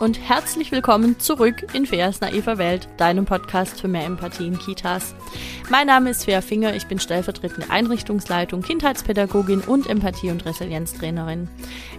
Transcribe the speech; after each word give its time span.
und 0.00 0.18
herzlich 0.18 0.72
willkommen 0.72 1.20
zurück 1.20 1.74
in 1.74 1.84
Feas 1.84 2.22
naiver 2.22 2.56
Welt, 2.56 2.88
deinem 2.96 3.26
Podcast 3.26 3.78
für 3.78 3.86
mehr 3.86 4.06
Empathie 4.06 4.46
in 4.46 4.58
Kitas. 4.58 5.14
Mein 5.68 5.88
Name 5.88 6.08
ist 6.08 6.24
Fea 6.24 6.40
Finger, 6.40 6.74
ich 6.74 6.86
bin 6.86 6.98
stellvertretende 6.98 7.70
Einrichtungsleitung, 7.70 8.62
Kindheitspädagogin 8.62 9.60
und 9.60 9.90
Empathie- 9.90 10.30
und 10.30 10.46
Resilienztrainerin. 10.46 11.48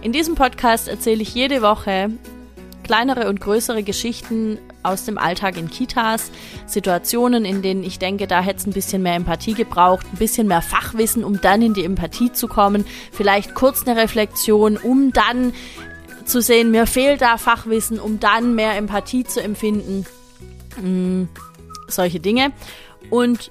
In 0.02 0.10
diesem 0.10 0.34
Podcast 0.34 0.88
erzähle 0.88 1.22
ich 1.22 1.32
jede 1.32 1.62
Woche 1.62 2.10
kleinere 2.82 3.28
und 3.28 3.40
größere 3.40 3.84
Geschichten 3.84 4.58
aus 4.82 5.04
dem 5.04 5.16
Alltag 5.16 5.56
in 5.56 5.70
Kitas, 5.70 6.32
Situationen, 6.66 7.44
in 7.44 7.62
denen 7.62 7.84
ich 7.84 8.00
denke, 8.00 8.26
da 8.26 8.42
hätte 8.42 8.58
es 8.58 8.66
ein 8.66 8.72
bisschen 8.72 9.04
mehr 9.04 9.14
Empathie 9.14 9.54
gebraucht, 9.54 10.06
ein 10.12 10.18
bisschen 10.18 10.48
mehr 10.48 10.62
Fachwissen, 10.62 11.22
um 11.22 11.40
dann 11.40 11.62
in 11.62 11.72
die 11.72 11.84
Empathie 11.84 12.32
zu 12.32 12.48
kommen, 12.48 12.84
vielleicht 13.12 13.54
kurz 13.54 13.86
eine 13.86 13.96
Reflexion, 14.00 14.76
um 14.76 15.12
dann 15.12 15.52
zu 16.24 16.40
sehen, 16.40 16.70
mir 16.70 16.86
fehlt 16.86 17.22
da 17.22 17.38
Fachwissen, 17.38 17.98
um 17.98 18.20
dann 18.20 18.54
mehr 18.54 18.76
Empathie 18.76 19.24
zu 19.24 19.42
empfinden. 19.42 20.06
Hm, 20.76 21.28
solche 21.88 22.20
Dinge. 22.20 22.52
Und 23.10 23.50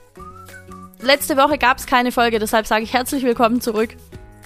letzte 1.02 1.38
Woche 1.38 1.58
gab 1.58 1.78
es 1.78 1.86
keine 1.86 2.12
Folge, 2.12 2.40
deshalb 2.40 2.68
sage 2.68 2.84
ich 2.84 2.94
herzlich 2.94 3.24
willkommen 3.24 3.62
zurück. 3.62 3.96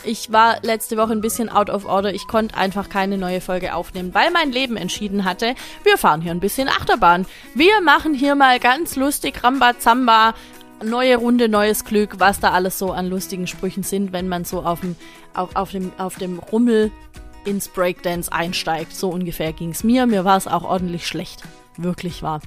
Ich 0.04 0.32
war 0.32 0.58
letzte 0.62 0.98
Woche 0.98 1.14
ein 1.14 1.22
bisschen 1.22 1.50
out 1.50 1.70
of 1.70 1.86
order. 1.86 2.14
Ich 2.14 2.28
konnte 2.28 2.56
einfach 2.56 2.90
keine 2.90 3.18
neue 3.18 3.42
Folge 3.42 3.74
aufnehmen, 3.74 4.14
weil 4.14 4.30
mein 4.30 4.52
Leben 4.52 4.78
entschieden 4.78 5.26
hatte, 5.26 5.56
wir 5.84 5.98
fahren 5.98 6.22
hier 6.22 6.32
ein 6.32 6.40
bisschen 6.40 6.68
Achterbahn. 6.68 7.26
Wir 7.56 7.82
machen 7.82 8.14
hier 8.14 8.36
mal 8.36 8.60
ganz 8.60 8.96
lustig 8.96 9.44
Rambazamba, 9.44 10.36
neue 10.84 11.18
Runde, 11.18 11.50
neues 11.50 11.86
Glück, 11.86 12.20
was 12.20 12.40
da 12.40 12.52
alles 12.52 12.78
so 12.78 12.92
an 12.92 13.08
lustigen 13.08 13.48
Sprüchen 13.48 13.84
sind, 13.84 14.14
wenn 14.14 14.28
man 14.28 14.46
so 14.46 14.62
auf 14.62 14.82
dem, 14.82 14.96
auf, 15.34 15.56
auf 15.56 15.72
dem, 15.72 15.92
auf 15.98 16.18
dem 16.18 16.38
Rummel 16.38 16.92
ins 17.46 17.68
Breakdance 17.68 18.32
einsteigt. 18.32 18.96
So 18.96 19.10
ungefähr 19.10 19.54
ging 19.54 19.72
es 19.72 19.84
mir. 19.84 20.06
Mir 20.06 20.26
war 20.26 20.38
es 20.38 20.48
auch 20.48 20.64
ordentlich 20.64 21.08
schlecht. 21.08 21.44
Wirklich 21.78 22.24
wahr. 22.24 22.42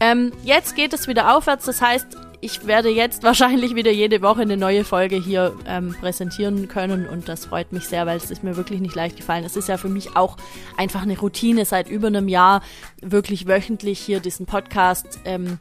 Ähm, 0.00 0.32
jetzt 0.42 0.76
geht 0.76 0.92
es 0.92 1.08
wieder 1.08 1.36
aufwärts. 1.36 1.64
Das 1.66 1.80
heißt, 1.80 2.16
ich 2.40 2.66
werde 2.66 2.88
jetzt 2.88 3.22
wahrscheinlich 3.22 3.74
wieder 3.74 3.90
jede 3.90 4.22
Woche 4.22 4.42
eine 4.42 4.56
neue 4.56 4.84
Folge 4.84 5.16
hier 5.16 5.54
ähm, 5.66 5.94
präsentieren 5.98 6.68
können 6.68 7.06
und 7.06 7.28
das 7.28 7.46
freut 7.46 7.72
mich 7.72 7.86
sehr, 7.86 8.06
weil 8.06 8.16
es 8.16 8.30
ist 8.30 8.44
mir 8.44 8.56
wirklich 8.56 8.80
nicht 8.80 8.94
leicht 8.94 9.16
gefallen. 9.16 9.44
Es 9.44 9.56
ist 9.56 9.68
ja 9.68 9.76
für 9.76 9.88
mich 9.88 10.16
auch 10.16 10.36
einfach 10.76 11.02
eine 11.02 11.18
Routine 11.18 11.64
seit 11.64 11.88
über 11.88 12.08
einem 12.08 12.28
Jahr 12.28 12.62
wirklich 13.00 13.46
wöchentlich 13.46 13.98
hier 13.98 14.20
diesen 14.20 14.46
Podcast 14.46 15.20
ähm, 15.24 15.58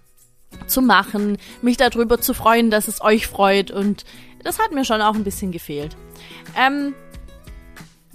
zu 0.67 0.81
machen, 0.81 1.37
mich 1.61 1.77
darüber 1.77 2.19
zu 2.19 2.33
freuen, 2.33 2.71
dass 2.71 2.87
es 2.87 3.01
euch 3.01 3.27
freut 3.27 3.71
und 3.71 4.05
das 4.43 4.59
hat 4.59 4.71
mir 4.71 4.85
schon 4.85 5.01
auch 5.01 5.15
ein 5.15 5.23
bisschen 5.23 5.51
gefehlt. 5.51 5.97
Ähm, 6.55 6.93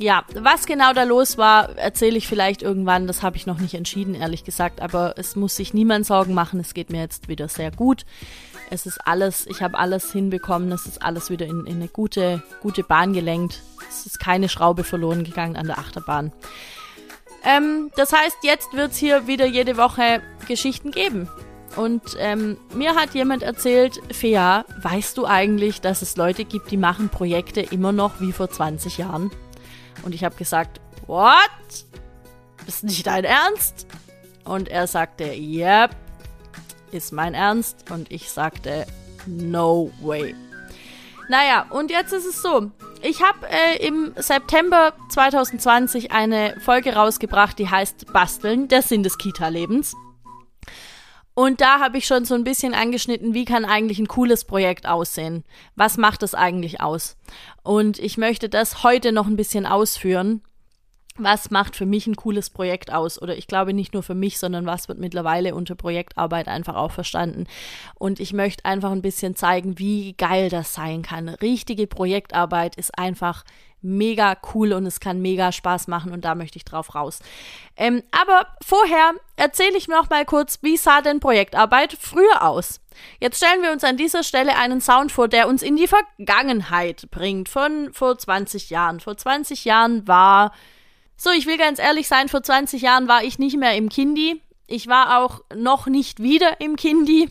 ja, 0.00 0.24
was 0.34 0.66
genau 0.66 0.92
da 0.94 1.04
los 1.04 1.36
war, 1.36 1.76
erzähle 1.76 2.16
ich 2.16 2.26
vielleicht 2.26 2.62
irgendwann. 2.62 3.06
Das 3.06 3.22
habe 3.22 3.36
ich 3.36 3.46
noch 3.46 3.58
nicht 3.58 3.74
entschieden, 3.74 4.14
ehrlich 4.14 4.44
gesagt. 4.44 4.80
Aber 4.80 5.14
es 5.18 5.36
muss 5.36 5.56
sich 5.56 5.74
niemand 5.74 6.06
Sorgen 6.06 6.32
machen. 6.32 6.58
Es 6.58 6.72
geht 6.72 6.90
mir 6.90 7.00
jetzt 7.00 7.28
wieder 7.28 7.48
sehr 7.48 7.70
gut. 7.70 8.06
Es 8.70 8.86
ist 8.86 8.98
alles, 9.06 9.46
ich 9.46 9.62
habe 9.62 9.78
alles 9.78 10.10
hinbekommen. 10.10 10.72
Es 10.72 10.86
ist 10.86 11.02
alles 11.02 11.28
wieder 11.28 11.46
in, 11.46 11.66
in 11.66 11.76
eine 11.76 11.88
gute, 11.88 12.42
gute 12.62 12.82
Bahn 12.82 13.12
gelenkt. 13.12 13.62
Es 13.88 14.06
ist 14.06 14.20
keine 14.20 14.48
Schraube 14.48 14.84
verloren 14.84 15.24
gegangen 15.24 15.56
an 15.56 15.66
der 15.66 15.78
Achterbahn. 15.78 16.32
Ähm, 17.44 17.90
das 17.96 18.12
heißt, 18.12 18.38
jetzt 18.42 18.72
wird 18.72 18.92
es 18.92 18.96
hier 18.96 19.26
wieder 19.26 19.46
jede 19.46 19.76
Woche 19.76 20.22
Geschichten 20.48 20.92
geben. 20.92 21.28
Und 21.76 22.02
ähm, 22.18 22.56
mir 22.74 22.94
hat 22.94 23.14
jemand 23.14 23.42
erzählt, 23.42 24.00
Fea, 24.12 24.64
weißt 24.80 25.16
du 25.18 25.26
eigentlich, 25.26 25.80
dass 25.80 26.02
es 26.02 26.16
Leute 26.16 26.44
gibt, 26.44 26.70
die 26.70 26.76
machen 26.76 27.10
Projekte 27.10 27.60
immer 27.60 27.92
noch 27.92 28.20
wie 28.20 28.32
vor 28.32 28.50
20 28.50 28.98
Jahren? 28.98 29.30
Und 30.02 30.14
ich 30.14 30.24
habe 30.24 30.34
gesagt, 30.36 30.80
what? 31.06 31.34
Ist 32.66 32.84
nicht 32.84 33.06
dein 33.06 33.24
Ernst? 33.24 33.86
Und 34.44 34.68
er 34.68 34.86
sagte, 34.86 35.24
yep, 35.24 35.90
ist 36.92 37.12
mein 37.12 37.34
Ernst. 37.34 37.90
Und 37.90 38.10
ich 38.10 38.30
sagte, 38.30 38.86
no 39.26 39.90
way. 40.00 40.34
Naja, 41.28 41.66
und 41.70 41.90
jetzt 41.90 42.12
ist 42.12 42.26
es 42.26 42.42
so. 42.42 42.70
Ich 43.02 43.22
habe 43.22 43.46
äh, 43.48 43.86
im 43.86 44.12
September 44.16 44.92
2020 45.10 46.10
eine 46.12 46.58
Folge 46.60 46.94
rausgebracht, 46.94 47.58
die 47.58 47.68
heißt 47.68 48.12
Basteln, 48.12 48.68
der 48.68 48.82
Sinn 48.82 49.02
des 49.02 49.16
Kita-Lebens. 49.16 49.94
Und 51.40 51.62
da 51.62 51.80
habe 51.80 51.96
ich 51.96 52.06
schon 52.06 52.26
so 52.26 52.34
ein 52.34 52.44
bisschen 52.44 52.74
angeschnitten, 52.74 53.32
wie 53.32 53.46
kann 53.46 53.64
eigentlich 53.64 53.98
ein 53.98 54.08
cooles 54.08 54.44
Projekt 54.44 54.86
aussehen? 54.86 55.42
Was 55.74 55.96
macht 55.96 56.22
es 56.22 56.34
eigentlich 56.34 56.82
aus? 56.82 57.16
Und 57.62 57.98
ich 57.98 58.18
möchte 58.18 58.50
das 58.50 58.82
heute 58.82 59.10
noch 59.10 59.26
ein 59.26 59.36
bisschen 59.36 59.64
ausführen. 59.64 60.42
Was 61.16 61.50
macht 61.50 61.76
für 61.76 61.86
mich 61.86 62.06
ein 62.06 62.16
cooles 62.16 62.50
Projekt 62.50 62.92
aus? 62.92 63.20
Oder 63.22 63.38
ich 63.38 63.46
glaube 63.46 63.72
nicht 63.72 63.94
nur 63.94 64.02
für 64.02 64.14
mich, 64.14 64.38
sondern 64.38 64.66
was 64.66 64.86
wird 64.88 64.98
mittlerweile 64.98 65.54
unter 65.54 65.76
Projektarbeit 65.76 66.46
einfach 66.46 66.74
auch 66.74 66.92
verstanden. 66.92 67.46
Und 67.94 68.20
ich 68.20 68.34
möchte 68.34 68.66
einfach 68.66 68.90
ein 68.90 69.00
bisschen 69.00 69.34
zeigen, 69.34 69.78
wie 69.78 70.12
geil 70.18 70.50
das 70.50 70.74
sein 70.74 71.00
kann. 71.00 71.30
Richtige 71.30 71.86
Projektarbeit 71.86 72.76
ist 72.76 72.98
einfach 72.98 73.44
mega 73.82 74.36
cool 74.54 74.72
und 74.72 74.86
es 74.86 75.00
kann 75.00 75.20
mega 75.20 75.52
Spaß 75.52 75.88
machen 75.88 76.12
und 76.12 76.24
da 76.24 76.34
möchte 76.34 76.56
ich 76.56 76.64
drauf 76.64 76.94
raus. 76.94 77.20
Ähm, 77.76 78.02
aber 78.10 78.46
vorher 78.64 79.12
erzähle 79.36 79.76
ich 79.76 79.88
noch 79.88 80.10
mal 80.10 80.24
kurz, 80.24 80.58
wie 80.62 80.76
sah 80.76 81.00
denn 81.00 81.20
Projektarbeit 81.20 81.96
früher 81.98 82.42
aus? 82.42 82.80
Jetzt 83.20 83.38
stellen 83.38 83.62
wir 83.62 83.72
uns 83.72 83.84
an 83.84 83.96
dieser 83.96 84.22
Stelle 84.22 84.56
einen 84.56 84.80
Sound 84.80 85.12
vor, 85.12 85.28
der 85.28 85.48
uns 85.48 85.62
in 85.62 85.76
die 85.76 85.88
Vergangenheit 85.88 87.10
bringt, 87.10 87.48
von 87.48 87.92
vor 87.92 88.18
20 88.18 88.70
Jahren. 88.70 89.00
Vor 89.00 89.16
20 89.16 89.64
Jahren 89.64 90.06
war, 90.06 90.52
so 91.16 91.30
ich 91.30 91.46
will 91.46 91.56
ganz 91.56 91.78
ehrlich 91.78 92.08
sein, 92.08 92.28
vor 92.28 92.42
20 92.42 92.82
Jahren 92.82 93.08
war 93.08 93.24
ich 93.24 93.38
nicht 93.38 93.56
mehr 93.56 93.74
im 93.76 93.88
Kindi. 93.88 94.42
Ich 94.70 94.86
war 94.86 95.20
auch 95.20 95.40
noch 95.54 95.86
nicht 95.86 96.22
wieder 96.22 96.60
im 96.60 96.76
Kindi. 96.76 97.28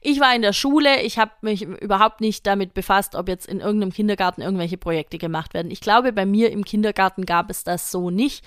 Ich 0.00 0.20
war 0.20 0.34
in 0.34 0.42
der 0.42 0.52
Schule, 0.52 1.02
ich 1.02 1.18
habe 1.18 1.32
mich 1.40 1.62
überhaupt 1.62 2.20
nicht 2.20 2.46
damit 2.46 2.72
befasst, 2.72 3.16
ob 3.16 3.28
jetzt 3.28 3.46
in 3.46 3.58
irgendeinem 3.58 3.92
Kindergarten 3.92 4.42
irgendwelche 4.42 4.78
Projekte 4.78 5.18
gemacht 5.18 5.54
werden. 5.54 5.72
Ich 5.72 5.80
glaube, 5.80 6.12
bei 6.12 6.24
mir 6.24 6.52
im 6.52 6.64
Kindergarten 6.64 7.26
gab 7.26 7.50
es 7.50 7.64
das 7.64 7.90
so 7.90 8.10
nicht. 8.10 8.44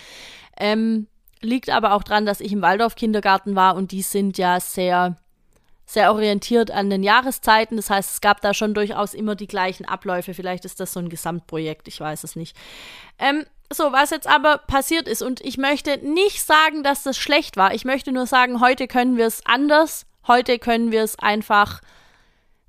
Ähm, 0.57 1.07
liegt 1.41 1.69
aber 1.69 1.93
auch 1.93 2.03
daran, 2.03 2.25
dass 2.25 2.39
ich 2.39 2.53
im 2.53 2.61
Waldorf-Kindergarten 2.61 3.55
war 3.55 3.75
und 3.75 3.91
die 3.91 4.01
sind 4.01 4.37
ja 4.37 4.61
sehr, 4.61 5.17
sehr 5.85 6.13
orientiert 6.13 6.71
an 6.71 6.89
den 6.89 7.03
Jahreszeiten. 7.03 7.75
Das 7.75 7.89
heißt, 7.89 8.11
es 8.11 8.21
gab 8.21 8.39
da 8.39 8.53
schon 8.53 8.73
durchaus 8.73 9.13
immer 9.13 9.35
die 9.35 9.47
gleichen 9.47 9.85
Abläufe. 9.85 10.33
Vielleicht 10.33 10.63
ist 10.63 10.79
das 10.79 10.93
so 10.93 11.01
ein 11.01 11.09
Gesamtprojekt, 11.09 11.89
ich 11.89 11.99
weiß 11.99 12.23
es 12.23 12.37
nicht. 12.37 12.55
Ähm, 13.19 13.45
so, 13.73 13.91
was 13.91 14.09
jetzt 14.09 14.27
aber 14.27 14.57
passiert 14.57 15.07
ist, 15.07 15.21
und 15.21 15.41
ich 15.41 15.57
möchte 15.57 15.97
nicht 15.97 16.45
sagen, 16.45 16.83
dass 16.83 17.03
das 17.03 17.17
schlecht 17.17 17.57
war. 17.57 17.73
Ich 17.73 17.85
möchte 17.85 18.11
nur 18.11 18.25
sagen, 18.25 18.61
heute 18.61 18.87
können 18.87 19.17
wir 19.17 19.25
es 19.27 19.45
anders. 19.45 20.05
Heute 20.27 20.59
können 20.59 20.91
wir 20.91 21.03
es 21.03 21.17
einfach 21.17 21.81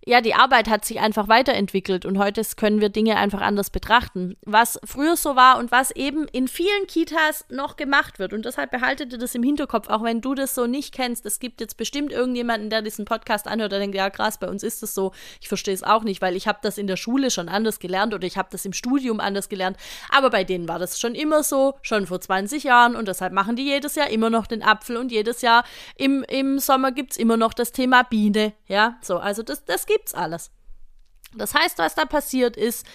ja, 0.04 0.20
die 0.20 0.34
Arbeit 0.34 0.68
hat 0.68 0.84
sich 0.84 1.00
einfach 1.00 1.28
weiterentwickelt 1.28 2.04
und 2.04 2.18
heute 2.18 2.42
können 2.56 2.80
wir 2.80 2.88
Dinge 2.88 3.16
einfach 3.16 3.40
anders 3.40 3.70
betrachten. 3.70 4.36
Was 4.44 4.80
früher 4.84 5.16
so 5.16 5.36
war 5.36 5.58
und 5.58 5.70
was 5.70 5.92
eben 5.92 6.26
in 6.32 6.48
vielen 6.48 6.86
Kitas 6.88 7.44
noch 7.50 7.76
gemacht 7.76 8.18
wird. 8.18 8.32
Und 8.32 8.44
deshalb 8.44 8.72
behaltet 8.72 9.12
ihr 9.12 9.18
das 9.18 9.34
im 9.34 9.44
Hinterkopf, 9.44 9.88
auch 9.88 10.02
wenn 10.02 10.20
du 10.20 10.34
das 10.34 10.56
so 10.56 10.66
nicht 10.66 10.92
kennst. 10.92 11.24
Es 11.24 11.38
gibt 11.38 11.60
jetzt 11.60 11.76
bestimmt 11.76 12.10
irgendjemanden, 12.10 12.68
der 12.68 12.82
diesen 12.82 13.04
Podcast 13.04 13.46
anhört, 13.46 13.70
der 13.70 13.78
denkt, 13.78 13.94
ja 13.94 14.10
krass, 14.10 14.38
bei 14.38 14.48
uns 14.48 14.64
ist 14.64 14.82
das 14.82 14.94
so. 14.94 15.12
Ich 15.40 15.48
verstehe 15.48 15.74
es 15.74 15.84
auch 15.84 16.02
nicht, 16.02 16.20
weil 16.20 16.34
ich 16.34 16.48
habe 16.48 16.58
das 16.62 16.78
in 16.78 16.88
der 16.88 16.96
Schule 16.96 17.30
schon 17.30 17.48
anders 17.48 17.78
gelernt 17.78 18.12
oder 18.12 18.26
ich 18.26 18.36
habe 18.36 18.48
das 18.50 18.64
im 18.64 18.72
Studium 18.72 19.20
anders 19.20 19.48
gelernt. 19.48 19.76
Aber 20.10 20.30
bei 20.30 20.42
denen 20.42 20.68
war 20.68 20.80
das 20.80 20.98
schon 20.98 21.14
immer 21.14 21.44
so, 21.44 21.74
schon 21.82 22.08
vor 22.08 22.20
20 22.20 22.64
Jahren 22.64 22.96
und 22.96 23.06
deshalb 23.06 23.32
machen 23.32 23.54
die 23.54 23.64
jedes 23.64 23.94
Jahr 23.94 24.10
immer 24.10 24.30
noch 24.30 24.48
den 24.48 24.64
Apfel 24.64 24.96
und 24.96 25.12
jedes 25.12 25.42
Jahr 25.42 25.64
im, 25.96 26.24
im 26.24 26.58
Sommer 26.58 26.90
gibt 26.90 27.12
es 27.12 27.18
immer 27.18 27.36
noch 27.36 27.54
das 27.54 27.70
Thema 27.70 28.02
Biene. 28.02 28.52
Ja, 28.66 28.96
so, 29.00 29.18
also 29.18 29.42
das, 29.44 29.64
das 29.64 29.86
gibt's 29.92 30.14
alles. 30.14 30.50
Das 31.34 31.54
heißt, 31.54 31.78
was 31.78 31.94
da 31.94 32.04
passiert 32.04 32.56
ist, 32.56 32.86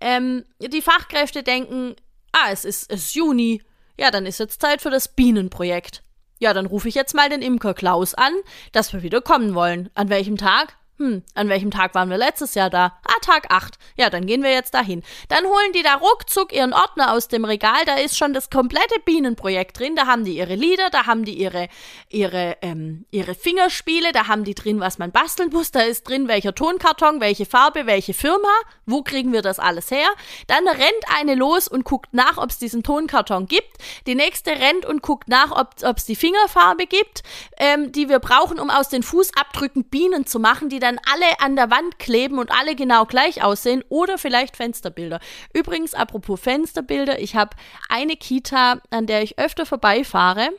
ähm, 0.00 0.44
die 0.60 0.82
Fachkräfte 0.82 1.42
denken, 1.42 1.96
ah, 2.32 2.50
es 2.50 2.64
ist, 2.64 2.90
es 2.90 3.04
ist 3.04 3.14
Juni, 3.14 3.62
ja, 3.98 4.10
dann 4.10 4.26
ist 4.26 4.38
jetzt 4.38 4.60
Zeit 4.60 4.82
für 4.82 4.90
das 4.90 5.08
Bienenprojekt. 5.08 6.02
Ja, 6.38 6.52
dann 6.54 6.66
rufe 6.66 6.88
ich 6.88 6.94
jetzt 6.94 7.14
mal 7.14 7.28
den 7.28 7.42
Imker 7.42 7.74
Klaus 7.74 8.14
an, 8.14 8.32
dass 8.72 8.92
wir 8.92 9.02
wieder 9.02 9.20
kommen 9.20 9.54
wollen. 9.54 9.90
An 9.94 10.08
welchem 10.08 10.36
Tag? 10.36 10.76
Hm, 11.02 11.24
an 11.34 11.48
welchem 11.48 11.72
Tag 11.72 11.96
waren 11.96 12.10
wir 12.10 12.16
letztes 12.16 12.54
Jahr 12.54 12.70
da? 12.70 12.96
Ah, 13.04 13.18
Tag 13.22 13.46
8. 13.50 13.74
Ja, 13.96 14.08
dann 14.08 14.24
gehen 14.24 14.44
wir 14.44 14.52
jetzt 14.52 14.72
dahin. 14.72 15.02
Dann 15.28 15.44
holen 15.44 15.72
die 15.74 15.82
da 15.82 15.94
ruckzuck 15.94 16.52
ihren 16.52 16.72
Ordner 16.72 17.12
aus 17.12 17.26
dem 17.26 17.44
Regal. 17.44 17.84
Da 17.86 17.96
ist 17.96 18.16
schon 18.16 18.32
das 18.32 18.50
komplette 18.50 18.94
Bienenprojekt 19.04 19.80
drin. 19.80 19.96
Da 19.96 20.06
haben 20.06 20.24
die 20.24 20.36
ihre 20.36 20.54
Lieder, 20.54 20.90
da 20.90 21.06
haben 21.06 21.24
die 21.24 21.36
ihre, 21.36 21.66
ihre, 22.08 22.56
ähm, 22.62 23.04
ihre 23.10 23.34
Fingerspiele, 23.34 24.12
da 24.12 24.28
haben 24.28 24.44
die 24.44 24.54
drin, 24.54 24.78
was 24.78 24.98
man 24.98 25.10
basteln 25.10 25.50
muss. 25.52 25.72
Da 25.72 25.80
ist 25.80 26.08
drin, 26.08 26.28
welcher 26.28 26.54
Tonkarton, 26.54 27.20
welche 27.20 27.46
Farbe, 27.46 27.86
welche 27.86 28.14
Firma. 28.14 28.52
Wo 28.86 29.02
kriegen 29.02 29.32
wir 29.32 29.42
das 29.42 29.58
alles 29.58 29.90
her? 29.90 30.08
Dann 30.46 30.68
rennt 30.68 31.04
eine 31.18 31.34
los 31.34 31.66
und 31.66 31.82
guckt 31.82 32.14
nach, 32.14 32.38
ob 32.38 32.50
es 32.50 32.58
diesen 32.58 32.84
Tonkarton 32.84 33.46
gibt. 33.46 33.78
Die 34.06 34.14
nächste 34.14 34.52
rennt 34.52 34.86
und 34.86 35.02
guckt 35.02 35.26
nach, 35.26 35.50
ob 35.50 35.96
es 35.96 36.04
die 36.04 36.14
Fingerfarbe 36.14 36.86
gibt, 36.86 37.24
ähm, 37.56 37.90
die 37.90 38.08
wir 38.08 38.20
brauchen, 38.20 38.60
um 38.60 38.70
aus 38.70 38.88
den 38.88 39.02
Fußabdrücken 39.02 39.82
Bienen 39.86 40.26
zu 40.26 40.38
machen, 40.38 40.68
die 40.68 40.78
dann 40.78 40.91
dann 40.92 41.00
alle 41.10 41.40
an 41.40 41.56
der 41.56 41.70
Wand 41.70 41.98
kleben 41.98 42.38
und 42.38 42.50
alle 42.50 42.74
genau 42.74 43.04
gleich 43.06 43.42
aussehen 43.42 43.82
oder 43.88 44.18
vielleicht 44.18 44.56
Fensterbilder. 44.56 45.20
Übrigens, 45.52 45.94
apropos 45.94 46.40
Fensterbilder, 46.40 47.20
ich 47.20 47.36
habe 47.36 47.56
eine 47.88 48.16
Kita, 48.16 48.80
an 48.90 49.06
der 49.06 49.22
ich 49.22 49.38
öfter 49.38 49.66
vorbeifahre. 49.66 50.50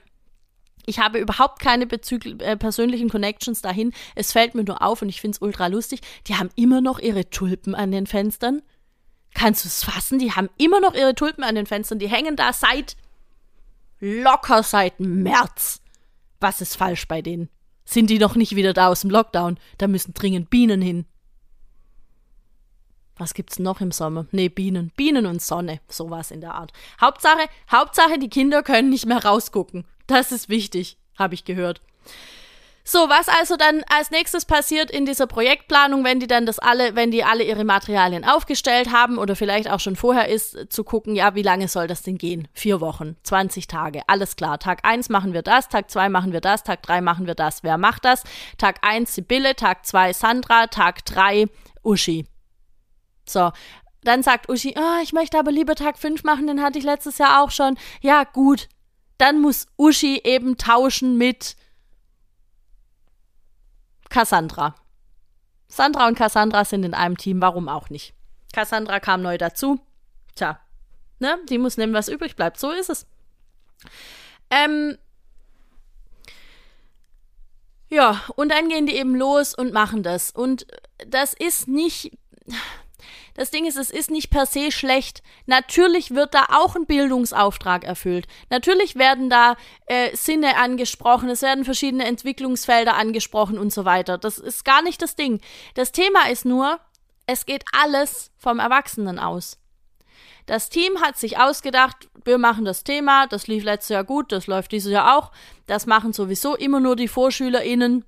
Ich 0.85 0.99
habe 0.99 1.19
überhaupt 1.19 1.61
keine 1.61 1.85
äh, 1.85 2.57
persönlichen 2.57 3.09
Connections 3.09 3.61
dahin. 3.61 3.93
Es 4.15 4.33
fällt 4.33 4.53
mir 4.53 4.63
nur 4.63 4.81
auf 4.81 5.01
und 5.01 5.09
ich 5.09 5.21
finde 5.21 5.35
es 5.35 5.41
ultra 5.41 5.67
lustig. 5.67 6.01
Die 6.27 6.35
haben 6.35 6.49
immer 6.55 6.81
noch 6.81 6.99
ihre 6.99 7.29
Tulpen 7.29 7.73
an 7.73 7.91
den 7.91 8.07
Fenstern. 8.07 8.61
Kannst 9.33 9.63
du 9.63 9.67
es 9.69 9.83
fassen? 9.83 10.19
Die 10.19 10.33
haben 10.33 10.49
immer 10.57 10.81
noch 10.81 10.93
ihre 10.93 11.15
Tulpen 11.15 11.43
an 11.43 11.55
den 11.55 11.65
Fenstern. 11.65 11.99
Die 11.99 12.09
hängen 12.09 12.35
da 12.35 12.51
seit 12.51 12.97
locker 13.99 14.61
seit 14.63 14.99
März. 14.99 15.81
Was 16.41 16.59
ist 16.59 16.75
falsch 16.75 17.07
bei 17.07 17.21
denen? 17.21 17.49
Sind 17.85 18.09
die 18.09 18.19
noch 18.19 18.35
nicht 18.35 18.55
wieder 18.55 18.73
da 18.73 18.87
aus 18.87 19.01
dem 19.01 19.09
Lockdown? 19.09 19.59
Da 19.77 19.87
müssen 19.87 20.13
dringend 20.13 20.49
Bienen 20.49 20.81
hin. 20.81 21.05
Was 23.17 23.33
gibt's 23.33 23.59
noch 23.59 23.81
im 23.81 23.91
Sommer? 23.91 24.25
Nee, 24.31 24.49
Bienen. 24.49 24.91
Bienen 24.95 25.25
und 25.25 25.41
Sonne. 25.41 25.79
Sowas 25.87 26.31
in 26.31 26.41
der 26.41 26.55
Art. 26.55 26.73
Hauptsache, 26.99 27.47
Hauptsache, 27.71 28.17
die 28.17 28.29
Kinder 28.29 28.63
können 28.63 28.89
nicht 28.89 29.05
mehr 29.05 29.23
rausgucken. 29.23 29.85
Das 30.07 30.31
ist 30.31 30.49
wichtig, 30.49 30.97
habe 31.17 31.35
ich 31.35 31.45
gehört. 31.45 31.81
So, 32.85 33.07
was 33.07 33.29
also 33.29 33.55
dann 33.55 33.83
als 33.87 34.11
nächstes 34.11 34.43
passiert 34.43 34.91
in 34.91 35.05
dieser 35.05 35.25
Projektplanung, 35.25 36.03
wenn 36.03 36.19
die 36.19 36.27
dann 36.27 36.45
das 36.45 36.59
alle, 36.59 36.95
wenn 36.95 37.11
die 37.11 37.23
alle 37.23 37.43
ihre 37.43 37.63
Materialien 37.63 38.25
aufgestellt 38.25 38.91
haben 38.91 39.17
oder 39.17 39.37
vielleicht 39.37 39.69
auch 39.69 39.79
schon 39.79 39.95
vorher 39.95 40.27
ist, 40.27 40.57
zu 40.69 40.83
gucken, 40.83 41.15
ja, 41.15 41.33
wie 41.33 41.43
lange 41.43 41.69
soll 41.69 41.87
das 41.87 42.01
denn 42.01 42.17
gehen? 42.17 42.49
Vier 42.51 42.81
Wochen, 42.81 43.15
20 43.23 43.67
Tage, 43.67 44.01
alles 44.07 44.35
klar. 44.35 44.59
Tag 44.59 44.79
eins 44.83 45.07
machen 45.07 45.33
wir 45.33 45.43
das, 45.43 45.69
Tag 45.69 45.89
zwei 45.89 46.09
machen 46.09 46.33
wir 46.33 46.41
das, 46.41 46.63
Tag 46.63 46.83
drei 46.83 46.99
machen 46.99 47.25
wir 47.25 47.35
das. 47.35 47.63
Wer 47.63 47.77
macht 47.77 48.03
das? 48.03 48.23
Tag 48.57 48.79
eins 48.81 49.15
Sibylle, 49.15 49.55
Tag 49.55 49.85
zwei 49.85 50.11
Sandra, 50.11 50.67
Tag 50.67 51.05
drei 51.05 51.45
Uschi. 51.83 52.25
So, 53.25 53.51
dann 54.01 54.23
sagt 54.23 54.49
Uschi, 54.49 54.75
oh, 54.77 55.01
ich 55.01 55.13
möchte 55.13 55.39
aber 55.39 55.51
lieber 55.51 55.75
Tag 55.75 55.97
fünf 55.97 56.25
machen, 56.25 56.47
den 56.47 56.61
hatte 56.61 56.79
ich 56.79 56.83
letztes 56.83 57.17
Jahr 57.17 57.41
auch 57.41 57.51
schon. 57.51 57.77
Ja, 58.01 58.25
gut. 58.25 58.67
Dann 59.17 59.39
muss 59.39 59.67
Uschi 59.77 60.19
eben 60.25 60.57
tauschen 60.57 61.17
mit 61.17 61.55
Cassandra. 64.13 64.75
Sandra 65.67 66.07
und 66.07 66.15
Cassandra 66.15 66.65
sind 66.65 66.83
in 66.83 66.93
einem 66.93 67.17
Team, 67.17 67.41
warum 67.41 67.67
auch 67.67 67.89
nicht? 67.89 68.13
Cassandra 68.53 68.99
kam 68.99 69.23
neu 69.23 69.39
dazu. 69.39 69.79
Tja, 70.35 70.59
ne? 71.17 71.39
Die 71.49 71.57
muss 71.57 71.77
nehmen, 71.77 71.95
was 71.95 72.09
übrig 72.09 72.35
bleibt. 72.35 72.59
So 72.59 72.69
ist 72.69 72.91
es. 72.91 73.07
Ähm. 74.51 74.99
Ja, 77.89 78.21
und 78.35 78.49
dann 78.49 78.69
gehen 78.69 78.85
die 78.85 78.97
eben 78.97 79.15
los 79.15 79.55
und 79.55 79.73
machen 79.73 80.03
das. 80.03 80.29
Und 80.29 80.67
das 81.07 81.33
ist 81.33 81.67
nicht 81.67 82.11
das 83.33 83.51
Ding 83.51 83.65
ist, 83.65 83.77
es 83.77 83.89
ist 83.89 84.11
nicht 84.11 84.29
per 84.29 84.45
se 84.45 84.71
schlecht. 84.71 85.23
Natürlich 85.45 86.11
wird 86.11 86.33
da 86.33 86.45
auch 86.49 86.75
ein 86.75 86.85
Bildungsauftrag 86.85 87.83
erfüllt. 87.83 88.27
Natürlich 88.49 88.95
werden 88.95 89.29
da 89.29 89.55
äh, 89.87 90.15
Sinne 90.15 90.57
angesprochen, 90.57 91.29
es 91.29 91.41
werden 91.41 91.65
verschiedene 91.65 92.05
Entwicklungsfelder 92.05 92.95
angesprochen 92.95 93.57
und 93.57 93.73
so 93.73 93.85
weiter. 93.85 94.17
Das 94.17 94.37
ist 94.37 94.65
gar 94.65 94.81
nicht 94.81 95.01
das 95.01 95.15
Ding. 95.15 95.41
Das 95.75 95.91
Thema 95.91 96.29
ist 96.29 96.45
nur, 96.45 96.79
es 97.25 97.45
geht 97.45 97.63
alles 97.71 98.31
vom 98.37 98.59
Erwachsenen 98.59 99.19
aus. 99.19 99.57
Das 100.45 100.69
Team 100.69 101.01
hat 101.01 101.17
sich 101.17 101.37
ausgedacht, 101.37 102.09
wir 102.25 102.37
machen 102.37 102.65
das 102.65 102.83
Thema, 102.83 103.27
das 103.27 103.47
lief 103.47 103.63
letztes 103.63 103.89
Jahr 103.89 104.03
gut, 104.03 104.31
das 104.31 104.47
läuft 104.47 104.73
dieses 104.73 104.91
Jahr 104.91 105.17
auch. 105.17 105.31
Das 105.67 105.85
machen 105.85 106.11
sowieso 106.11 106.55
immer 106.55 106.81
nur 106.81 106.95
die 106.97 107.07
VorschülerInnen 107.07 108.03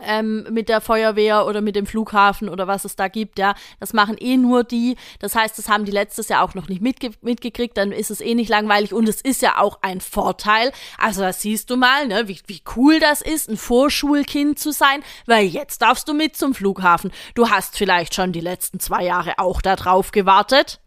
ähm, 0.00 0.46
mit 0.50 0.68
der 0.68 0.80
Feuerwehr 0.80 1.46
oder 1.46 1.60
mit 1.60 1.76
dem 1.76 1.86
Flughafen 1.86 2.48
oder 2.48 2.66
was 2.66 2.84
es 2.84 2.96
da 2.96 3.08
gibt, 3.08 3.38
ja. 3.38 3.54
Das 3.80 3.92
machen 3.92 4.16
eh 4.18 4.36
nur 4.36 4.64
die. 4.64 4.96
Das 5.18 5.34
heißt, 5.34 5.58
das 5.58 5.68
haben 5.68 5.84
die 5.84 5.92
letztes 5.92 6.28
Jahr 6.28 6.42
auch 6.42 6.54
noch 6.54 6.68
nicht 6.68 6.80
mitge 6.80 7.10
mitgekriegt, 7.20 7.76
dann 7.76 7.92
ist 7.92 8.10
es 8.10 8.20
eh 8.20 8.34
nicht 8.34 8.48
langweilig 8.48 8.92
und 8.94 9.08
es 9.08 9.20
ist 9.20 9.42
ja 9.42 9.58
auch 9.58 9.78
ein 9.82 10.00
Vorteil. 10.00 10.72
Also 10.98 11.22
das 11.22 11.42
siehst 11.42 11.70
du 11.70 11.76
mal, 11.76 12.06
ne, 12.08 12.28
wie, 12.28 12.40
wie 12.46 12.62
cool 12.76 13.00
das 13.00 13.20
ist, 13.20 13.48
ein 13.48 13.56
Vorschulkind 13.56 14.58
zu 14.58 14.72
sein, 14.72 15.02
weil 15.26 15.46
jetzt 15.46 15.82
darfst 15.82 16.08
du 16.08 16.14
mit 16.14 16.36
zum 16.36 16.54
Flughafen. 16.54 17.12
Du 17.34 17.50
hast 17.50 17.76
vielleicht 17.76 18.14
schon 18.14 18.32
die 18.32 18.40
letzten 18.40 18.80
zwei 18.80 19.04
Jahre 19.04 19.38
auch 19.38 19.60
da 19.60 19.76
drauf 19.76 20.10
gewartet. 20.10 20.80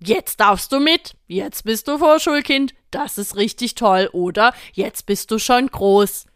Jetzt 0.00 0.38
darfst 0.38 0.70
du 0.70 0.78
mit, 0.78 1.16
jetzt 1.26 1.64
bist 1.64 1.88
du 1.88 1.98
Vorschulkind, 1.98 2.72
das 2.92 3.18
ist 3.18 3.34
richtig 3.34 3.74
toll, 3.74 4.08
oder 4.12 4.54
jetzt 4.72 5.06
bist 5.06 5.32
du 5.32 5.40
schon 5.40 5.66
groß. 5.66 6.27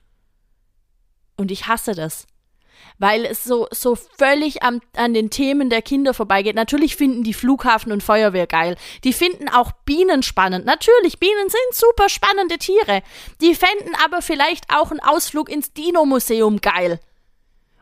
Und 1.42 1.50
ich 1.50 1.66
hasse 1.66 1.96
das. 1.96 2.28
Weil 2.98 3.24
es 3.24 3.42
so, 3.42 3.66
so 3.72 3.96
völlig 3.96 4.62
am, 4.62 4.80
an 4.94 5.12
den 5.12 5.28
Themen 5.28 5.70
der 5.70 5.82
Kinder 5.82 6.14
vorbeigeht. 6.14 6.54
Natürlich 6.54 6.94
finden 6.94 7.24
die 7.24 7.34
Flughafen 7.34 7.90
und 7.90 8.00
Feuerwehr 8.00 8.46
geil. 8.46 8.76
Die 9.02 9.12
finden 9.12 9.48
auch 9.48 9.72
Bienen 9.84 10.22
spannend. 10.22 10.66
Natürlich, 10.66 11.18
Bienen 11.18 11.48
sind 11.48 11.74
super 11.74 12.08
spannende 12.08 12.58
Tiere. 12.58 13.02
Die 13.40 13.56
fänden 13.56 13.96
aber 14.04 14.22
vielleicht 14.22 14.66
auch 14.72 14.92
einen 14.92 15.00
Ausflug 15.00 15.48
ins 15.48 15.72
Dino-Museum 15.72 16.60
geil. 16.60 17.00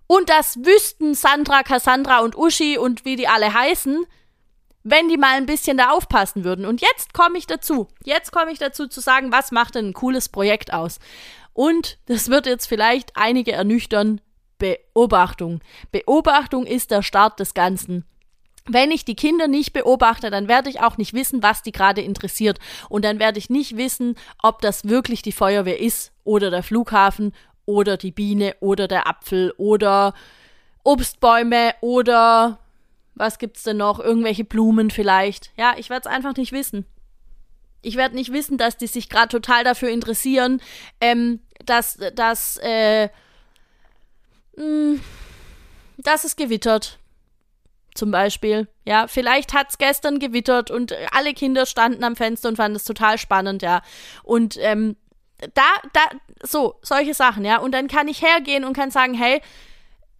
Und 0.06 0.30
das 0.30 0.56
wüssten 0.64 1.14
Sandra, 1.14 1.64
Cassandra 1.64 2.20
und 2.20 2.34
Uschi 2.34 2.78
und 2.78 3.04
wie 3.04 3.16
die 3.16 3.28
alle 3.28 3.52
heißen, 3.52 4.06
wenn 4.82 5.08
die 5.10 5.18
mal 5.18 5.36
ein 5.36 5.44
bisschen 5.44 5.76
da 5.76 5.90
aufpassen 5.90 6.44
würden. 6.44 6.64
Und 6.64 6.80
jetzt 6.80 7.12
komme 7.12 7.36
ich 7.36 7.46
dazu. 7.46 7.88
Jetzt 8.04 8.32
komme 8.32 8.52
ich 8.52 8.58
dazu 8.58 8.86
zu 8.86 9.00
sagen, 9.00 9.32
was 9.32 9.52
macht 9.52 9.74
denn 9.74 9.90
ein 9.90 9.92
cooles 9.92 10.30
Projekt 10.30 10.72
aus? 10.72 10.98
Und 11.60 11.98
das 12.06 12.30
wird 12.30 12.46
jetzt 12.46 12.68
vielleicht 12.68 13.18
einige 13.18 13.52
ernüchtern. 13.52 14.22
Beobachtung. 14.56 15.60
Beobachtung 15.92 16.64
ist 16.64 16.90
der 16.90 17.02
Start 17.02 17.38
des 17.38 17.52
Ganzen. 17.52 18.06
Wenn 18.64 18.90
ich 18.90 19.04
die 19.04 19.14
Kinder 19.14 19.46
nicht 19.46 19.74
beobachte, 19.74 20.30
dann 20.30 20.48
werde 20.48 20.70
ich 20.70 20.80
auch 20.80 20.96
nicht 20.96 21.12
wissen, 21.12 21.42
was 21.42 21.60
die 21.60 21.72
gerade 21.72 22.00
interessiert. 22.00 22.58
Und 22.88 23.04
dann 23.04 23.18
werde 23.18 23.38
ich 23.38 23.50
nicht 23.50 23.76
wissen, 23.76 24.14
ob 24.42 24.62
das 24.62 24.88
wirklich 24.88 25.20
die 25.20 25.32
Feuerwehr 25.32 25.78
ist 25.78 26.12
oder 26.24 26.50
der 26.50 26.62
Flughafen 26.62 27.34
oder 27.66 27.98
die 27.98 28.12
Biene 28.12 28.56
oder 28.60 28.88
der 28.88 29.06
Apfel 29.06 29.52
oder 29.58 30.14
Obstbäume 30.82 31.74
oder 31.82 32.58
was 33.14 33.38
gibt's 33.38 33.64
denn 33.64 33.76
noch? 33.76 34.00
Irgendwelche 34.00 34.44
Blumen 34.44 34.88
vielleicht. 34.88 35.52
Ja, 35.58 35.74
ich 35.76 35.90
werde 35.90 36.08
es 36.08 36.14
einfach 36.14 36.36
nicht 36.36 36.52
wissen. 36.52 36.86
Ich 37.82 37.96
werde 37.96 38.14
nicht 38.14 38.32
wissen, 38.32 38.58
dass 38.58 38.76
die 38.76 38.86
sich 38.86 39.08
gerade 39.08 39.28
total 39.28 39.64
dafür 39.64 39.88
interessieren, 39.88 40.60
ähm, 41.00 41.40
dass, 41.64 41.98
dass, 42.14 42.58
äh, 42.62 43.08
mh, 44.56 44.64
hm, 44.64 45.00
dass 45.98 46.24
es 46.24 46.36
gewittert. 46.36 46.98
Zum 47.94 48.12
Beispiel. 48.12 48.68
Ja, 48.84 49.08
vielleicht 49.08 49.52
hat 49.52 49.70
es 49.70 49.78
gestern 49.78 50.20
gewittert 50.20 50.70
und 50.70 50.94
alle 51.12 51.34
Kinder 51.34 51.66
standen 51.66 52.04
am 52.04 52.14
Fenster 52.14 52.48
und 52.48 52.56
fanden 52.56 52.76
es 52.76 52.84
total 52.84 53.18
spannend, 53.18 53.62
ja. 53.62 53.82
Und 54.22 54.56
ähm, 54.60 54.96
da, 55.54 55.62
da, 55.92 56.00
so, 56.42 56.76
solche 56.82 57.14
Sachen, 57.14 57.44
ja. 57.44 57.58
Und 57.58 57.72
dann 57.72 57.88
kann 57.88 58.08
ich 58.08 58.22
hergehen 58.22 58.64
und 58.64 58.74
kann 58.74 58.90
sagen, 58.90 59.14
hey, 59.14 59.42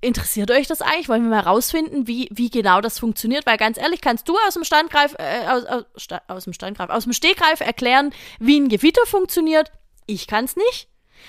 Interessiert 0.02 0.50
euch 0.50 0.66
das 0.66 0.80
eigentlich? 0.80 1.11
Wollen 1.11 1.25
wir 1.25 1.30
mal 1.30 1.40
rausfinden, 1.40 2.07
wie, 2.07 2.28
wie 2.30 2.49
genau 2.49 2.80
das 2.80 2.99
funktioniert? 2.99 3.45
Weil 3.45 3.59
ganz 3.59 3.76
ehrlich, 3.76 4.00
kannst 4.00 4.28
du 4.28 4.37
aus 4.47 4.54
dem 4.54 4.64
Standgreif, 4.64 5.14
äh, 5.19 5.47
aus, 5.47 5.64
aus, 5.66 5.85
aus 6.26 6.45
dem 6.45 6.54
Standgreif, 6.54 6.88
aus 6.88 7.04
dem 7.04 7.12
Stegreif 7.12 7.61
erklären, 7.61 8.14
wie 8.38 8.59
ein 8.59 8.71
Gewitter 8.71 9.04
funktioniert? 9.04 9.71
Ich 10.07 10.26
kann's 10.26 10.57
nicht. 10.57 10.88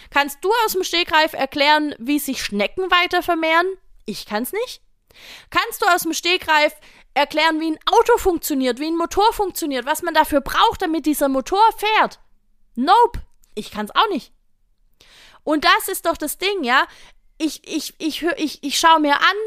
Kannst 0.09 0.37
du 0.41 0.49
aus 0.65 0.71
dem 0.71 0.83
Stegreif 0.83 1.33
erklären, 1.33 1.95
wie 1.99 2.17
sich 2.17 2.41
Schnecken 2.41 2.89
weiter 2.89 3.21
vermehren? 3.21 3.67
Ich 4.05 4.25
kann's 4.25 4.53
nicht. 4.53 4.81
Kannst 5.49 5.81
du 5.81 5.87
aus 5.87 6.03
dem 6.03 6.13
Stegreif 6.13 6.73
erklären, 7.13 7.59
wie 7.59 7.71
ein 7.71 7.79
Auto 7.85 8.17
funktioniert, 8.17 8.79
wie 8.79 8.87
ein 8.87 8.97
Motor 8.97 9.33
funktioniert, 9.33 9.85
was 9.85 10.01
man 10.01 10.13
dafür 10.13 10.39
braucht, 10.39 10.81
damit 10.81 11.05
dieser 11.05 11.27
Motor 11.27 11.61
fährt? 11.77 12.21
Nope. 12.75 13.21
Ich 13.53 13.69
kann's 13.69 13.91
auch 13.93 14.07
nicht. 14.09 14.31
Und 15.43 15.65
das 15.65 15.89
ist 15.89 16.05
doch 16.05 16.15
das 16.15 16.37
Ding, 16.37 16.63
ja 16.63 16.87
ich, 17.41 17.61
ich, 17.67 17.93
ich, 17.97 18.23
ich, 18.37 18.63
ich 18.63 18.79
schaue 18.79 18.99
mir 18.99 19.15
an, 19.15 19.37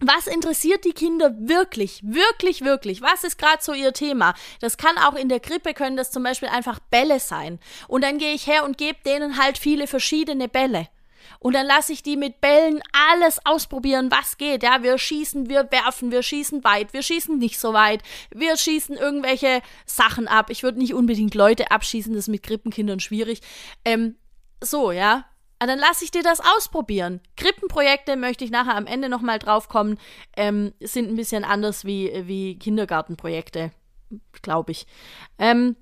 was 0.00 0.28
interessiert 0.28 0.84
die 0.84 0.92
Kinder 0.92 1.34
wirklich, 1.38 2.00
wirklich, 2.04 2.60
wirklich? 2.60 3.02
Was 3.02 3.24
ist 3.24 3.36
gerade 3.36 3.62
so 3.62 3.72
ihr 3.72 3.92
Thema? 3.92 4.34
Das 4.60 4.76
kann 4.76 4.96
auch 4.96 5.14
in 5.14 5.28
der 5.28 5.40
Krippe 5.40 5.74
können 5.74 5.96
das 5.96 6.12
zum 6.12 6.22
Beispiel 6.22 6.48
einfach 6.48 6.78
Bälle 6.78 7.18
sein. 7.18 7.58
Und 7.88 8.04
dann 8.04 8.18
gehe 8.18 8.32
ich 8.32 8.46
her 8.46 8.64
und 8.64 8.78
gebe 8.78 8.98
denen 9.04 9.38
halt 9.42 9.58
viele 9.58 9.88
verschiedene 9.88 10.48
Bälle. 10.48 10.86
Und 11.40 11.54
dann 11.54 11.66
lasse 11.66 11.92
ich 11.92 12.02
die 12.02 12.16
mit 12.16 12.40
Bällen 12.40 12.80
alles 13.10 13.44
ausprobieren, 13.44 14.10
was 14.10 14.38
geht. 14.38 14.62
Ja, 14.62 14.82
wir 14.82 14.96
schießen, 14.98 15.48
wir 15.48 15.68
werfen, 15.70 16.12
wir 16.12 16.22
schießen 16.22 16.62
weit, 16.62 16.92
wir 16.92 17.02
schießen 17.02 17.36
nicht 17.36 17.58
so 17.58 17.72
weit, 17.72 18.02
wir 18.32 18.56
schießen 18.56 18.96
irgendwelche 18.96 19.62
Sachen 19.84 20.28
ab. 20.28 20.50
Ich 20.50 20.62
würde 20.62 20.78
nicht 20.78 20.94
unbedingt 20.94 21.34
Leute 21.34 21.70
abschießen, 21.72 22.12
das 22.12 22.24
ist 22.24 22.28
mit 22.28 22.44
Krippenkindern 22.44 23.00
schwierig. 23.00 23.40
Ähm, 23.84 24.16
so, 24.60 24.92
ja. 24.92 25.24
Ah, 25.58 25.66
dann 25.66 25.78
lasse 25.78 26.04
ich 26.04 26.10
dir 26.10 26.22
das 26.22 26.40
ausprobieren. 26.40 27.20
Krippenprojekte 27.36 28.16
möchte 28.16 28.44
ich 28.44 28.50
nachher 28.50 28.76
am 28.76 28.86
Ende 28.86 29.08
nochmal 29.08 29.38
drauf 29.38 29.68
kommen, 29.68 29.98
ähm, 30.36 30.72
sind 30.80 31.08
ein 31.08 31.16
bisschen 31.16 31.44
anders 31.44 31.84
wie, 31.84 32.12
wie 32.26 32.58
Kindergartenprojekte, 32.58 33.72
glaube 34.42 34.72
ich. 34.72 34.86
Ähm, 35.38 35.76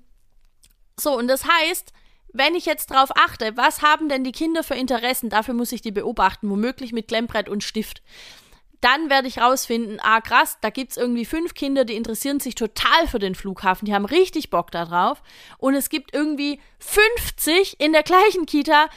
so, 0.99 1.15
und 1.15 1.27
das 1.27 1.45
heißt, 1.47 1.93
wenn 2.33 2.55
ich 2.55 2.65
jetzt 2.65 2.87
drauf 2.87 3.09
achte, 3.15 3.55
was 3.55 3.83
haben 3.83 4.09
denn 4.09 4.23
die 4.23 4.31
Kinder 4.31 4.63
für 4.63 4.75
Interessen, 4.75 5.29
dafür 5.29 5.53
muss 5.53 5.71
ich 5.71 5.81
die 5.81 5.91
beobachten, 5.91 6.49
womöglich 6.49 6.91
mit 6.91 7.07
Klemmbrett 7.07 7.47
und 7.47 7.63
Stift 7.63 8.01
dann 8.81 9.09
werde 9.09 9.27
ich 9.27 9.39
rausfinden, 9.39 9.99
ah 10.01 10.21
krass, 10.21 10.57
da 10.61 10.69
gibt 10.69 10.91
es 10.91 10.97
irgendwie 10.97 11.25
fünf 11.25 11.53
Kinder, 11.53 11.83
die 11.83 11.95
interessieren 11.95 12.39
sich 12.39 12.55
total 12.55 13.07
für 13.07 13.19
den 13.19 13.35
Flughafen, 13.35 13.85
die 13.85 13.93
haben 13.93 14.05
richtig 14.05 14.49
Bock 14.49 14.71
darauf. 14.71 15.23
Und 15.57 15.73
es 15.73 15.89
gibt 15.89 16.13
irgendwie 16.13 16.59
50 16.79 17.79
in 17.79 17.91
der 17.91 18.03
gleichen 18.03 18.45
Kita, 18.45 18.87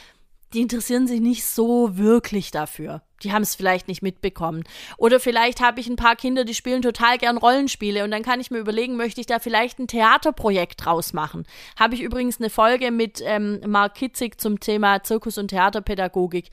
die 0.53 0.61
interessieren 0.61 1.07
sich 1.07 1.21
nicht 1.21 1.45
so 1.45 1.97
wirklich 1.97 2.51
dafür. 2.51 3.01
Die 3.23 3.31
haben 3.31 3.43
es 3.43 3.55
vielleicht 3.55 3.87
nicht 3.87 4.01
mitbekommen. 4.01 4.63
Oder 4.97 5.19
vielleicht 5.19 5.61
habe 5.61 5.79
ich 5.79 5.87
ein 5.87 5.95
paar 5.95 6.15
Kinder, 6.15 6.43
die 6.43 6.55
spielen 6.55 6.81
total 6.81 7.17
gern 7.17 7.37
Rollenspiele 7.37 8.03
und 8.03 8.11
dann 8.11 8.23
kann 8.23 8.39
ich 8.39 8.51
mir 8.51 8.57
überlegen, 8.57 8.95
möchte 8.95 9.21
ich 9.21 9.27
da 9.27 9.39
vielleicht 9.39 9.79
ein 9.79 9.87
Theaterprojekt 9.87 10.85
draus 10.85 11.13
machen. 11.13 11.45
Habe 11.79 11.95
ich 11.95 12.01
übrigens 12.01 12.39
eine 12.39 12.49
Folge 12.49 12.91
mit 12.91 13.21
ähm, 13.23 13.61
Mark 13.65 13.95
Kitzig 13.95 14.41
zum 14.41 14.59
Thema 14.59 15.03
Zirkus- 15.03 15.37
und 15.37 15.49
Theaterpädagogik. 15.49 16.49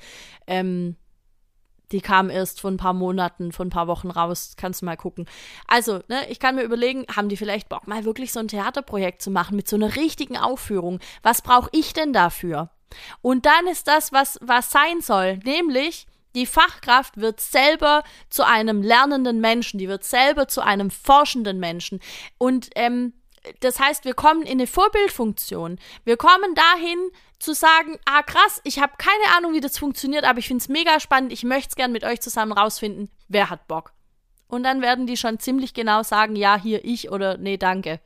Ähm, 0.47 0.97
die 1.90 2.02
kam 2.02 2.28
erst 2.28 2.61
vor 2.61 2.71
ein 2.71 2.76
paar 2.76 2.93
Monaten, 2.93 3.50
vor 3.50 3.64
ein 3.64 3.71
paar 3.71 3.87
Wochen 3.87 4.11
raus. 4.11 4.52
Kannst 4.57 4.83
du 4.83 4.87
mal 4.87 4.97
gucken. 4.97 5.26
Also, 5.67 6.00
ne, 6.09 6.28
ich 6.28 6.38
kann 6.38 6.55
mir 6.55 6.62
überlegen, 6.62 7.07
haben 7.14 7.31
die 7.31 7.37
vielleicht 7.37 7.71
Bock, 7.71 7.88
mal 7.88 8.05
wirklich 8.05 8.33
so 8.33 8.40
ein 8.40 8.49
Theaterprojekt 8.49 9.23
zu 9.23 9.31
machen 9.31 9.57
mit 9.57 9.69
so 9.69 9.76
einer 9.76 9.97
richtigen 9.97 10.37
Aufführung? 10.37 11.00
Was 11.23 11.40
brauche 11.40 11.71
ich 11.73 11.95
denn 11.95 12.12
dafür? 12.12 12.71
Und 13.23 13.47
dann 13.47 13.66
ist 13.66 13.88
das, 13.88 14.12
was, 14.12 14.38
was 14.40 14.71
sein 14.71 15.00
soll, 15.00 15.38
nämlich 15.38 16.07
die 16.35 16.47
Fachkraft 16.47 17.16
wird 17.16 17.40
selber 17.40 18.04
zu 18.30 18.47
einem 18.47 18.83
lernenden 18.83 19.40
Menschen, 19.40 19.78
die 19.78 19.88
wird 19.88 20.04
selber 20.04 20.47
zu 20.47 20.61
einem 20.61 20.90
forschenden 20.90 21.59
Menschen. 21.59 22.00
Und 22.37 22.71
ähm, 22.75 23.14
das 23.61 23.80
heißt, 23.80 24.04
wir 24.04 24.14
kommen 24.14 24.42
in 24.42 24.52
eine 24.52 24.66
Vorbildfunktion. 24.66 25.78
Wir 26.04 26.16
kommen 26.16 26.54
dahin 26.54 26.99
zu 27.38 27.54
sagen, 27.54 27.99
ah 28.04 28.23
krass, 28.23 28.61
ich 28.64 28.80
habe 28.80 28.92
keine 28.99 29.37
Ahnung, 29.37 29.52
wie 29.52 29.61
das 29.61 29.78
funktioniert, 29.78 30.25
aber 30.25 30.38
ich 30.38 30.49
finde 30.49 30.62
es 30.62 30.68
mega 30.68 31.00
spannend, 31.00 31.33
ich 31.33 31.45
möchte 31.45 31.71
es 31.71 31.76
gern 31.76 31.92
mit 31.92 32.04
euch 32.04 32.21
zusammen 32.21 32.52
rausfinden, 32.52 33.11
wer 33.28 33.49
hat 33.49 33.68
Bock. 33.68 33.92
Und 34.49 34.62
dann 34.64 34.83
werden 34.83 35.07
die 35.07 35.16
schon 35.16 35.38
ziemlich 35.38 35.75
genau 35.75 36.02
sagen, 36.02 36.35
ja, 36.35 36.59
hier 36.61 36.85
ich 36.85 37.11
oder 37.11 37.37
nee, 37.37 37.57
danke. 37.59 38.00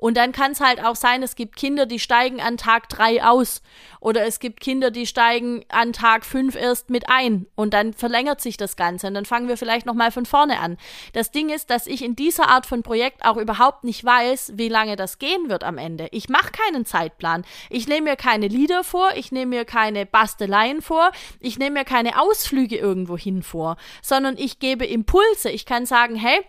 Und 0.00 0.16
dann 0.16 0.32
kann 0.32 0.52
es 0.52 0.60
halt 0.60 0.82
auch 0.82 0.96
sein, 0.96 1.22
es 1.22 1.36
gibt 1.36 1.56
Kinder, 1.56 1.84
die 1.84 1.98
steigen 1.98 2.40
an 2.40 2.56
Tag 2.56 2.88
drei 2.88 3.22
aus. 3.22 3.62
Oder 4.00 4.24
es 4.24 4.40
gibt 4.40 4.60
Kinder, 4.60 4.90
die 4.90 5.06
steigen 5.06 5.62
an 5.68 5.92
Tag 5.92 6.24
fünf 6.24 6.56
erst 6.56 6.88
mit 6.88 7.10
ein. 7.10 7.46
Und 7.54 7.74
dann 7.74 7.92
verlängert 7.92 8.40
sich 8.40 8.56
das 8.56 8.76
Ganze. 8.76 9.08
Und 9.08 9.14
dann 9.14 9.26
fangen 9.26 9.46
wir 9.46 9.58
vielleicht 9.58 9.84
nochmal 9.84 10.10
von 10.10 10.24
vorne 10.24 10.58
an. 10.58 10.78
Das 11.12 11.30
Ding 11.30 11.50
ist, 11.50 11.68
dass 11.68 11.86
ich 11.86 12.02
in 12.02 12.16
dieser 12.16 12.48
Art 12.48 12.64
von 12.64 12.82
Projekt 12.82 13.26
auch 13.26 13.36
überhaupt 13.36 13.84
nicht 13.84 14.02
weiß, 14.02 14.52
wie 14.54 14.70
lange 14.70 14.96
das 14.96 15.18
gehen 15.18 15.50
wird 15.50 15.64
am 15.64 15.76
Ende. 15.76 16.08
Ich 16.12 16.30
mache 16.30 16.50
keinen 16.50 16.86
Zeitplan. 16.86 17.44
Ich 17.68 17.86
nehme 17.86 18.10
mir 18.10 18.16
keine 18.16 18.48
Lieder 18.48 18.84
vor. 18.84 19.10
Ich 19.16 19.32
nehme 19.32 19.54
mir 19.54 19.64
keine 19.66 20.06
Basteleien 20.06 20.80
vor. 20.80 21.10
Ich 21.40 21.58
nehme 21.58 21.80
mir 21.80 21.84
keine 21.84 22.20
Ausflüge 22.20 22.76
irgendwo 22.76 23.18
hin 23.18 23.42
vor. 23.42 23.76
Sondern 24.00 24.38
ich 24.38 24.60
gebe 24.60 24.86
Impulse. 24.86 25.50
Ich 25.50 25.66
kann 25.66 25.84
sagen, 25.84 26.16
hey, 26.16 26.40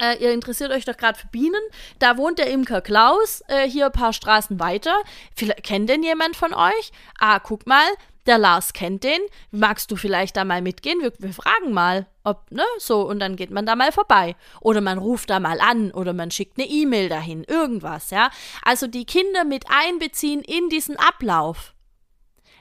äh, 0.00 0.16
ihr 0.22 0.32
interessiert 0.32 0.72
euch 0.72 0.84
doch 0.84 0.96
gerade 0.96 1.18
für 1.18 1.28
Bienen. 1.28 1.62
Da 1.98 2.16
wohnt 2.16 2.38
der 2.38 2.50
Imker 2.50 2.80
Klaus, 2.80 3.42
äh, 3.48 3.68
hier 3.68 3.86
ein 3.86 3.92
paar 3.92 4.12
Straßen 4.12 4.60
weiter. 4.60 4.94
Vielleicht, 5.34 5.62
kennt 5.62 5.88
denn 5.88 6.02
jemand 6.02 6.36
von 6.36 6.52
euch? 6.54 6.92
Ah, 7.18 7.38
guck 7.38 7.66
mal, 7.66 7.86
der 8.26 8.38
Lars 8.38 8.72
kennt 8.72 9.04
den. 9.04 9.20
Magst 9.50 9.90
du 9.90 9.96
vielleicht 9.96 10.36
da 10.36 10.44
mal 10.44 10.60
mitgehen? 10.60 11.00
Wir, 11.00 11.12
wir 11.18 11.32
fragen 11.32 11.72
mal, 11.72 12.06
ob, 12.24 12.50
ne, 12.50 12.64
so, 12.78 13.02
und 13.08 13.20
dann 13.20 13.36
geht 13.36 13.50
man 13.50 13.66
da 13.66 13.76
mal 13.76 13.92
vorbei. 13.92 14.34
Oder 14.60 14.80
man 14.80 14.98
ruft 14.98 15.30
da 15.30 15.40
mal 15.40 15.60
an 15.60 15.92
oder 15.92 16.12
man 16.12 16.30
schickt 16.30 16.58
eine 16.58 16.68
E-Mail 16.68 17.08
dahin, 17.08 17.44
irgendwas, 17.44 18.10
ja. 18.10 18.30
Also 18.64 18.88
die 18.88 19.04
Kinder 19.04 19.44
mit 19.44 19.66
einbeziehen 19.68 20.42
in 20.42 20.68
diesen 20.68 20.96
Ablauf. 20.96 21.75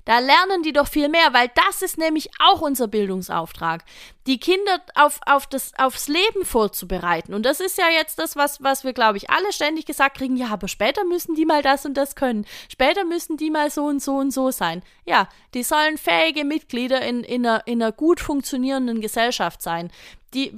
Da 0.06 0.20
lernen 0.20 0.62
die 0.62 0.72
doch 0.72 0.88
viel 0.88 1.10
mehr, 1.10 1.34
weil 1.34 1.50
das 1.56 1.82
ist 1.82 1.98
nämlich 1.98 2.30
auch 2.40 2.62
unser 2.62 2.88
Bildungsauftrag. 2.88 3.84
Die 4.28 4.40
Kinder 4.40 4.80
auf, 4.94 5.20
auf 5.26 5.48
das, 5.48 5.74
aufs 5.78 6.08
Leben 6.08 6.46
vorzubereiten. 6.46 7.34
Und 7.34 7.44
das 7.44 7.60
ist 7.60 7.78
ja 7.80 7.90
jetzt 7.90 8.20
das, 8.20 8.36
was, 8.36 8.62
was 8.62 8.84
wir, 8.84 8.94
glaube 8.94 9.18
ich, 9.18 9.32
alle 9.32 9.52
ständig 9.52 9.86
gesagt 9.86 10.18
kriegen. 10.18 10.38
Ja, 10.38 10.50
aber 10.50 10.68
später 10.68 11.04
müssen 11.06 11.34
die 11.34 11.46
mal 11.46 11.64
das 11.64 11.86
und 11.86 11.96
das 11.96 12.16
können. 12.16 12.46
Später 12.70 13.04
müssen 13.04 13.38
die 13.38 13.50
mal 13.50 13.72
so 13.72 13.86
und 13.86 14.02
so 14.02 14.16
und 14.16 14.32
so 14.32 14.52
sein. 14.52 14.84
Ja, 15.06 15.28
die 15.56 15.64
sollen 15.64 15.98
fähige 15.98 16.46
Mitglieder 16.46 17.02
in, 17.02 17.24
in, 17.24 17.46
einer, 17.46 17.66
in 17.66 17.82
einer 17.82 17.92
gut 17.92 18.20
funktionierenden 18.20 19.02
Gesellschaft 19.02 19.64
sein. 19.64 19.92
Die, 20.36 20.54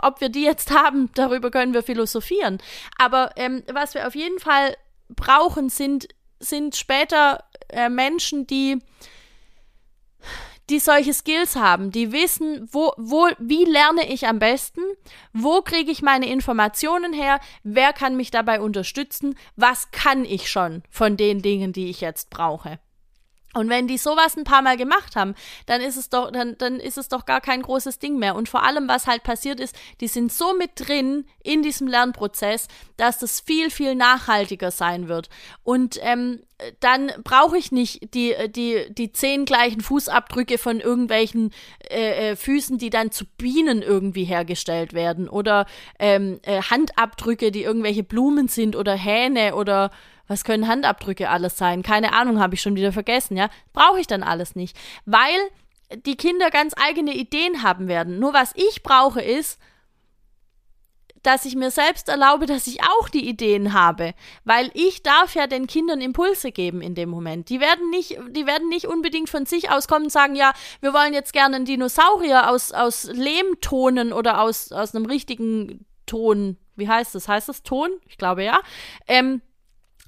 ob 0.00 0.22
wir 0.22 0.30
die 0.30 0.44
jetzt 0.44 0.70
haben, 0.70 1.10
darüber 1.14 1.50
können 1.50 1.74
wir 1.74 1.82
philosophieren. 1.82 2.58
Aber 2.98 3.32
ähm, 3.36 3.62
was 3.70 3.92
wir 3.92 4.06
auf 4.06 4.14
jeden 4.14 4.38
Fall 4.38 4.74
brauchen, 5.10 5.68
sind, 5.68 6.08
sind 6.40 6.76
später 6.76 7.44
äh, 7.68 7.88
Menschen, 7.88 8.46
die 8.46 8.78
die 10.68 10.80
solche 10.80 11.14
Skills 11.14 11.54
haben, 11.54 11.92
die 11.92 12.10
wissen, 12.10 12.68
wo, 12.72 12.92
wo, 12.96 13.28
wie 13.38 13.64
lerne 13.64 14.12
ich 14.12 14.26
am 14.26 14.40
besten, 14.40 14.80
wo 15.32 15.62
kriege 15.62 15.92
ich 15.92 16.02
meine 16.02 16.28
Informationen 16.28 17.12
her, 17.12 17.38
wer 17.62 17.92
kann 17.92 18.16
mich 18.16 18.32
dabei 18.32 18.60
unterstützen, 18.60 19.36
was 19.54 19.92
kann 19.92 20.24
ich 20.24 20.50
schon 20.50 20.82
von 20.90 21.16
den 21.16 21.40
Dingen, 21.40 21.72
die 21.72 21.88
ich 21.88 22.00
jetzt 22.00 22.30
brauche. 22.30 22.80
Und 23.56 23.68
wenn 23.70 23.88
die 23.88 23.98
sowas 23.98 24.36
ein 24.36 24.44
paar 24.44 24.62
Mal 24.62 24.76
gemacht 24.76 25.16
haben, 25.16 25.34
dann 25.66 25.80
ist 25.80 25.96
es 25.96 26.08
doch, 26.08 26.30
dann, 26.30 26.56
dann 26.58 26.78
ist 26.78 26.98
es 26.98 27.08
doch 27.08 27.24
gar 27.24 27.40
kein 27.40 27.62
großes 27.62 27.98
Ding 27.98 28.18
mehr. 28.18 28.34
Und 28.34 28.48
vor 28.48 28.62
allem, 28.64 28.88
was 28.88 29.06
halt 29.06 29.22
passiert 29.22 29.60
ist, 29.60 29.76
die 30.00 30.08
sind 30.08 30.32
so 30.32 30.54
mit 30.54 30.70
drin 30.74 31.26
in 31.42 31.62
diesem 31.62 31.88
Lernprozess, 31.88 32.68
dass 32.96 33.18
das 33.18 33.40
viel, 33.40 33.70
viel 33.70 33.94
nachhaltiger 33.94 34.70
sein 34.70 35.08
wird. 35.08 35.28
Und 35.62 35.98
ähm, 36.02 36.40
dann 36.80 37.12
brauche 37.22 37.58
ich 37.58 37.70
nicht 37.70 38.14
die, 38.14 38.34
die, 38.48 38.86
die 38.90 39.12
zehn 39.12 39.44
gleichen 39.44 39.80
Fußabdrücke 39.80 40.58
von 40.58 40.80
irgendwelchen 40.80 41.52
äh, 41.90 42.30
äh, 42.30 42.36
Füßen, 42.36 42.78
die 42.78 42.90
dann 42.90 43.10
zu 43.10 43.24
Bienen 43.36 43.82
irgendwie 43.82 44.24
hergestellt 44.24 44.94
werden. 44.94 45.28
Oder 45.28 45.66
ähm, 45.98 46.40
äh, 46.42 46.62
Handabdrücke, 46.62 47.52
die 47.52 47.62
irgendwelche 47.62 48.02
Blumen 48.02 48.48
sind 48.48 48.74
oder 48.74 48.94
Hähne 48.94 49.54
oder 49.54 49.90
was 50.26 50.44
können 50.44 50.68
Handabdrücke 50.68 51.28
alles 51.28 51.56
sein? 51.56 51.82
Keine 51.82 52.12
Ahnung, 52.12 52.40
habe 52.40 52.54
ich 52.54 52.62
schon 52.62 52.76
wieder 52.76 52.92
vergessen, 52.92 53.36
ja? 53.36 53.48
Brauche 53.72 54.00
ich 54.00 54.06
dann 54.06 54.22
alles 54.22 54.56
nicht, 54.56 54.76
weil 55.04 55.38
die 56.04 56.16
Kinder 56.16 56.50
ganz 56.50 56.74
eigene 56.76 57.14
Ideen 57.14 57.62
haben 57.62 57.88
werden. 57.88 58.18
Nur 58.18 58.32
was 58.32 58.52
ich 58.54 58.82
brauche 58.82 59.22
ist, 59.22 59.60
dass 61.26 61.44
ich 61.44 61.56
mir 61.56 61.72
selbst 61.72 62.08
erlaube, 62.08 62.46
dass 62.46 62.68
ich 62.68 62.82
auch 62.82 63.08
die 63.08 63.28
Ideen 63.28 63.72
habe, 63.72 64.14
weil 64.44 64.70
ich 64.74 65.02
darf 65.02 65.34
ja 65.34 65.48
den 65.48 65.66
Kindern 65.66 66.00
Impulse 66.00 66.52
geben 66.52 66.80
in 66.80 66.94
dem 66.94 67.08
Moment. 67.08 67.48
Die 67.48 67.60
werden 67.60 67.90
nicht, 67.90 68.16
die 68.30 68.46
werden 68.46 68.68
nicht 68.68 68.86
unbedingt 68.86 69.28
von 69.28 69.44
sich 69.44 69.70
aus 69.70 69.88
kommen 69.88 70.04
und 70.04 70.12
sagen, 70.12 70.36
ja, 70.36 70.52
wir 70.80 70.94
wollen 70.94 71.14
jetzt 71.14 71.32
gerne 71.32 71.56
einen 71.56 71.64
Dinosaurier 71.64 72.48
aus, 72.48 72.70
aus 72.70 73.04
Lehmtonen 73.04 74.12
oder 74.12 74.40
aus, 74.40 74.70
aus 74.70 74.94
einem 74.94 75.06
richtigen 75.06 75.84
Ton. 76.06 76.58
Wie 76.76 76.88
heißt 76.88 77.16
das? 77.16 77.26
Heißt 77.26 77.48
das 77.48 77.64
Ton? 77.64 77.90
Ich 78.06 78.18
glaube 78.18 78.44
ja. 78.44 78.60
Ähm, 79.08 79.42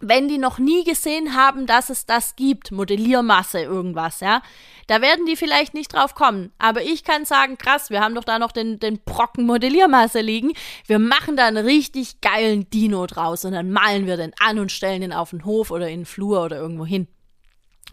wenn 0.00 0.28
die 0.28 0.38
noch 0.38 0.58
nie 0.58 0.84
gesehen 0.84 1.34
haben, 1.34 1.66
dass 1.66 1.90
es 1.90 2.06
das 2.06 2.36
gibt, 2.36 2.70
Modelliermasse, 2.70 3.60
irgendwas, 3.60 4.20
ja, 4.20 4.42
da 4.86 5.02
werden 5.02 5.26
die 5.26 5.36
vielleicht 5.36 5.74
nicht 5.74 5.92
drauf 5.92 6.14
kommen. 6.14 6.52
Aber 6.58 6.82
ich 6.82 7.04
kann 7.04 7.24
sagen, 7.24 7.58
krass, 7.58 7.90
wir 7.90 8.00
haben 8.00 8.14
doch 8.14 8.24
da 8.24 8.38
noch 8.38 8.52
den, 8.52 8.78
den 8.78 9.00
Brocken 9.04 9.44
Modelliermasse 9.44 10.20
liegen. 10.20 10.52
Wir 10.86 10.98
machen 10.98 11.36
da 11.36 11.46
einen 11.46 11.64
richtig 11.64 12.20
geilen 12.20 12.68
Dino 12.70 13.06
draus 13.06 13.44
und 13.44 13.52
dann 13.52 13.70
malen 13.70 14.06
wir 14.06 14.16
den 14.16 14.32
an 14.40 14.58
und 14.58 14.72
stellen 14.72 15.02
den 15.02 15.12
auf 15.12 15.30
den 15.30 15.44
Hof 15.44 15.70
oder 15.70 15.88
in 15.88 16.00
den 16.00 16.06
Flur 16.06 16.44
oder 16.44 16.56
irgendwo 16.56 16.86
hin. 16.86 17.06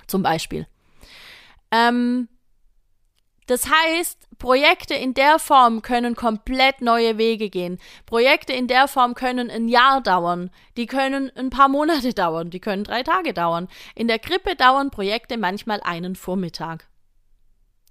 Zum 0.07 0.24
Beispiel. 0.24 0.67
Ähm, 1.71 2.29
das 3.47 3.69
heißt, 3.69 4.27
Projekte 4.39 4.95
in 4.95 5.13
der 5.13 5.37
Form 5.39 5.81
können 5.81 6.15
komplett 6.15 6.81
neue 6.81 7.17
Wege 7.17 7.49
gehen. 7.49 7.79
Projekte 8.05 8.53
in 8.53 8.67
der 8.67 8.87
Form 8.87 9.13
können 9.13 9.49
ein 9.49 9.67
Jahr 9.67 10.01
dauern. 10.01 10.49
Die 10.77 10.87
können 10.87 11.31
ein 11.35 11.51
paar 11.51 11.69
Monate 11.69 12.13
dauern. 12.15 12.49
Die 12.49 12.59
können 12.59 12.83
drei 12.83 13.03
Tage 13.03 13.33
dauern. 13.33 13.67
In 13.93 14.07
der 14.07 14.19
Krippe 14.19 14.55
dauern 14.55 14.89
Projekte 14.89 15.37
manchmal 15.37 15.79
einen 15.81 16.15
Vormittag. 16.15 16.87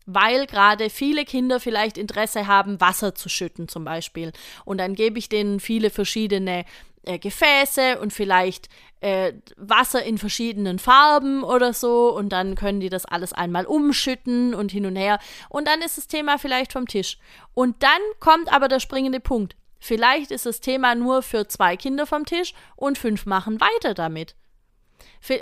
Weil 0.07 0.47
gerade 0.47 0.91
viele 0.91 1.25
Kinder 1.25 1.61
vielleicht 1.61 1.97
Interesse 1.97 2.47
haben, 2.47 2.81
Wasser 2.81 3.15
zu 3.15 3.29
schütten 3.29 3.69
zum 3.69 3.85
Beispiel. 3.85 4.33
Und 4.65 4.79
dann 4.79 4.95
gebe 4.95 5.19
ich 5.19 5.29
denen 5.29 5.61
viele 5.61 5.89
verschiedene 5.89 6.65
äh, 7.07 7.19
Gefäße 7.19 7.99
und 8.01 8.13
vielleicht 8.13 8.69
äh, 9.01 9.35
Wasser 9.57 10.03
in 10.03 10.19
verschiedenen 10.19 10.79
Farben 10.79 11.45
oder 11.45 11.73
so 11.73 12.15
und 12.15 12.31
dann 12.31 12.55
können 12.55 12.81
die 12.81 12.89
das 12.89 13.05
alles 13.05 13.33
einmal 13.33 13.67
umschütten 13.67 14.55
und 14.55 14.73
hin 14.73 14.87
und 14.87 14.97
her 14.97 15.19
und 15.49 15.69
dann 15.69 15.83
ist 15.83 15.99
das 15.99 16.09
Thema 16.09 16.39
vielleicht 16.39 16.73
vom 16.73 16.89
Tisch. 16.89 17.19
Und 17.53 17.83
dann 17.83 18.01
kommt 18.21 18.53
aber 18.53 18.69
der 18.69 18.81
springende 18.81 19.21
Punkt. 19.21 19.57
Vielleicht 19.79 20.31
ist 20.31 20.47
das 20.47 20.61
Thema 20.61 20.95
nur 20.95 21.23
für 21.23 21.47
zwei 21.47 21.77
Kinder 21.77 22.07
vom 22.07 22.25
Tisch 22.25 22.55
und 22.77 22.97
fünf 22.97 23.27
machen 23.27 23.61
weiter 23.61 23.93
damit. 23.93 24.35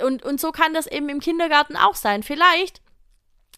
Und, 0.05 0.25
und 0.25 0.41
so 0.41 0.51
kann 0.51 0.75
das 0.75 0.87
eben 0.87 1.09
im 1.09 1.21
Kindergarten 1.21 1.77
auch 1.77 1.95
sein. 1.95 2.23
Vielleicht 2.23 2.81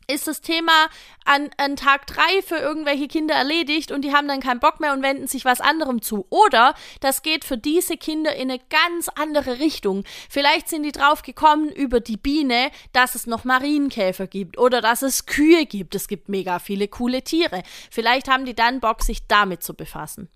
ist 0.07 0.27
das 0.27 0.41
Thema 0.41 0.89
an, 1.25 1.51
an 1.57 1.77
Tag 1.77 2.07
drei 2.07 2.43
für 2.43 2.57
irgendwelche 2.57 3.09
Kinder 3.09 3.35
erledigt 3.35 3.93
und 3.93 4.03
die 4.03 4.13
haben 4.13 4.29
dann 4.29 4.41
keinen 4.41 4.61
Bock 4.61 4.81
mehr 4.81 4.93
und 4.93 5.03
wenden 5.03 5.27
sich 5.27 5.45
was 5.45 5.61
anderem 5.61 6.03
zu. 6.03 6.27
Oder 6.31 6.75
das 7.01 7.23
geht 7.23 7.45
für 7.45 7.59
diese 7.59 7.97
Kinder 7.97 8.35
in 8.35 8.51
eine 8.51 8.61
ganz 8.71 9.09
andere 9.09 9.59
Richtung. 9.59 10.05
Vielleicht 10.29 10.69
sind 10.69 10.83
die 10.83 10.93
drauf 10.93 11.23
gekommen 11.23 11.71
über 11.71 12.01
die 12.01 12.17
Biene, 12.17 12.71
dass 12.93 13.15
es 13.15 13.27
noch 13.27 13.45
Marienkäfer 13.45 14.27
gibt 14.27 14.59
oder 14.59 14.81
dass 14.81 15.03
es 15.03 15.27
Kühe 15.27 15.67
gibt. 15.67 15.95
Es 15.95 16.09
gibt 16.09 16.29
mega 16.29 16.59
viele 16.59 16.89
coole 16.89 17.23
Tiere. 17.23 17.63
Vielleicht 17.91 18.29
haben 18.29 18.45
die 18.45 18.55
dann 18.55 18.81
Bock, 18.81 19.03
sich 19.03 19.27
damit 19.27 19.63
zu 19.63 19.75
befassen. 19.75 20.29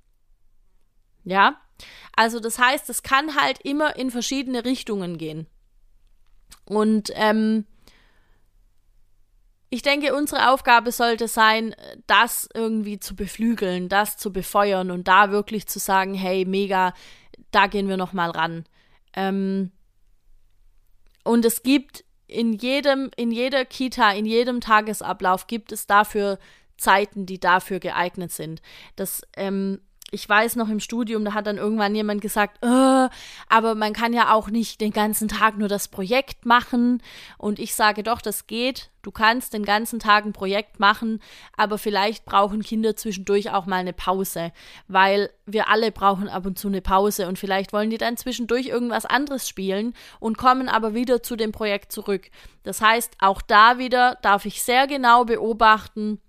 Ja? 1.24 1.60
Also 2.16 2.40
das 2.40 2.58
heißt, 2.58 2.88
es 2.90 3.02
kann 3.02 3.36
halt 3.40 3.60
immer 3.62 3.96
in 3.96 4.10
verschiedene 4.10 4.64
Richtungen 4.64 5.18
gehen. 5.18 5.46
Und 6.64 7.10
ähm, 7.14 7.66
ich 9.70 9.82
denke, 9.82 10.14
unsere 10.14 10.50
Aufgabe 10.50 10.92
sollte 10.92 11.28
sein, 11.28 11.74
das 12.06 12.48
irgendwie 12.54 12.98
zu 12.98 13.14
beflügeln, 13.14 13.88
das 13.88 14.16
zu 14.16 14.32
befeuern 14.32 14.90
und 14.90 15.08
da 15.08 15.30
wirklich 15.30 15.66
zu 15.66 15.78
sagen, 15.78 16.14
hey, 16.14 16.44
mega, 16.44 16.94
da 17.50 17.66
gehen 17.66 17.88
wir 17.88 17.96
noch 17.96 18.12
mal 18.12 18.30
ran. 18.30 18.64
Ähm, 19.14 19.70
und 21.22 21.44
es 21.44 21.62
gibt 21.62 22.04
in 22.26 22.54
jedem, 22.54 23.10
in 23.16 23.30
jeder 23.30 23.64
Kita, 23.64 24.12
in 24.12 24.24
jedem 24.24 24.60
Tagesablauf 24.60 25.46
gibt 25.46 25.72
es 25.72 25.86
dafür 25.86 26.38
Zeiten, 26.78 27.26
die 27.26 27.40
dafür 27.40 27.80
geeignet 27.80 28.32
sind. 28.32 28.62
Das 28.96 29.22
ähm, 29.36 29.80
ich 30.10 30.26
weiß 30.26 30.56
noch 30.56 30.70
im 30.70 30.80
Studium, 30.80 31.24
da 31.24 31.34
hat 31.34 31.46
dann 31.46 31.58
irgendwann 31.58 31.94
jemand 31.94 32.22
gesagt, 32.22 32.64
äh, 32.64 33.08
aber 33.48 33.74
man 33.74 33.92
kann 33.92 34.14
ja 34.14 34.32
auch 34.32 34.48
nicht 34.48 34.80
den 34.80 34.92
ganzen 34.92 35.28
Tag 35.28 35.58
nur 35.58 35.68
das 35.68 35.88
Projekt 35.88 36.46
machen. 36.46 37.02
Und 37.36 37.58
ich 37.58 37.74
sage 37.74 38.02
doch, 38.02 38.22
das 38.22 38.46
geht. 38.46 38.90
Du 39.02 39.10
kannst 39.10 39.52
den 39.52 39.64
ganzen 39.64 39.98
Tag 39.98 40.24
ein 40.24 40.32
Projekt 40.32 40.80
machen, 40.80 41.20
aber 41.56 41.78
vielleicht 41.78 42.24
brauchen 42.24 42.62
Kinder 42.62 42.96
zwischendurch 42.96 43.50
auch 43.50 43.66
mal 43.66 43.76
eine 43.76 43.92
Pause, 43.92 44.52
weil 44.86 45.30
wir 45.46 45.68
alle 45.68 45.92
brauchen 45.92 46.28
ab 46.28 46.46
und 46.46 46.58
zu 46.58 46.68
eine 46.68 46.82
Pause 46.82 47.28
und 47.28 47.38
vielleicht 47.38 47.72
wollen 47.72 47.90
die 47.90 47.98
dann 47.98 48.16
zwischendurch 48.16 48.66
irgendwas 48.66 49.06
anderes 49.06 49.48
spielen 49.48 49.94
und 50.20 50.36
kommen 50.36 50.68
aber 50.68 50.94
wieder 50.94 51.22
zu 51.22 51.36
dem 51.36 51.52
Projekt 51.52 51.92
zurück. 51.92 52.30
Das 52.64 52.80
heißt, 52.80 53.16
auch 53.20 53.40
da 53.40 53.78
wieder 53.78 54.18
darf 54.22 54.46
ich 54.46 54.62
sehr 54.62 54.86
genau 54.86 55.24
beobachten, 55.24 56.20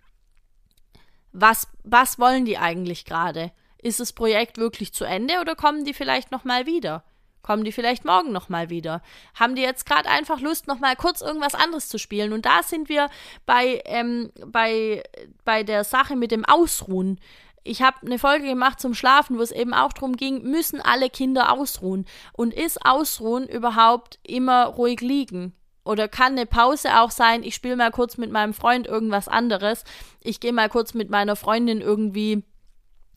was, 1.32 1.68
was 1.84 2.20
wollen 2.20 2.46
die 2.46 2.58
eigentlich 2.58 3.06
gerade? 3.06 3.52
Ist 3.82 4.00
das 4.00 4.14
Projekt 4.14 4.58
wirklich 4.58 4.94
zu 4.94 5.06
Ende 5.06 5.40
oder 5.40 5.56
kommen 5.56 5.86
die 5.86 5.94
vielleicht 5.94 6.32
noch 6.32 6.44
mal 6.44 6.66
wieder? 6.66 7.04
Kommen 7.42 7.64
die 7.64 7.72
vielleicht 7.72 8.04
morgen 8.04 8.32
noch 8.32 8.50
mal 8.50 8.70
wieder? 8.70 9.02
Haben 9.34 9.56
die 9.56 9.62
jetzt 9.62 9.86
gerade 9.86 10.10
einfach 10.10 10.42
Lust, 10.42 10.68
noch 10.68 10.80
mal 10.80 10.96
kurz 10.96 11.22
irgendwas 11.22 11.56
anderes 11.56 11.88
zu 11.88 11.98
spielen? 11.98 12.34
Und 12.34 12.46
da 12.46 12.64
sind 12.64 12.90
wir 12.90 13.10
bei, 13.46 13.82
ähm, 13.86 14.32
bei, 14.46 15.04
bei 15.46 15.64
der 15.64 15.86
Sache 15.86 16.16
mit 16.18 16.32
dem 16.32 16.44
Ausruhen. 16.44 17.20
Ich 17.64 17.82
habe 17.82 18.06
eine 18.06 18.20
Folge 18.20 18.46
gemacht 18.46 18.80
zum 18.80 18.94
Schlafen, 18.94 19.38
wo 19.38 19.42
es 19.42 19.52
eben 19.52 19.74
auch 19.74 19.94
darum 19.94 20.18
ging, 20.18 20.44
müssen 20.44 20.82
alle 20.82 21.10
Kinder 21.10 21.52
ausruhen? 21.52 22.06
Und 22.34 22.54
ist 22.54 22.86
Ausruhen 22.86 23.48
überhaupt 23.48 24.20
immer 24.24 24.66
ruhig 24.66 25.00
liegen? 25.00 25.54
Oder 25.86 26.08
kann 26.08 26.34
eine 26.34 26.46
Pause 26.46 27.00
auch 27.00 27.10
sein, 27.10 27.42
ich 27.42 27.56
spiele 27.56 27.78
mal 27.78 27.92
kurz 27.92 28.18
mit 28.18 28.32
meinem 28.32 28.54
Freund 28.54 28.86
irgendwas 28.86 29.28
anderes, 29.28 29.86
ich 30.22 30.40
gehe 30.40 30.54
mal 30.54 30.70
kurz 30.70 30.94
mit 30.94 31.10
meiner 31.10 31.36
Freundin 31.36 31.82
irgendwie 31.82 32.44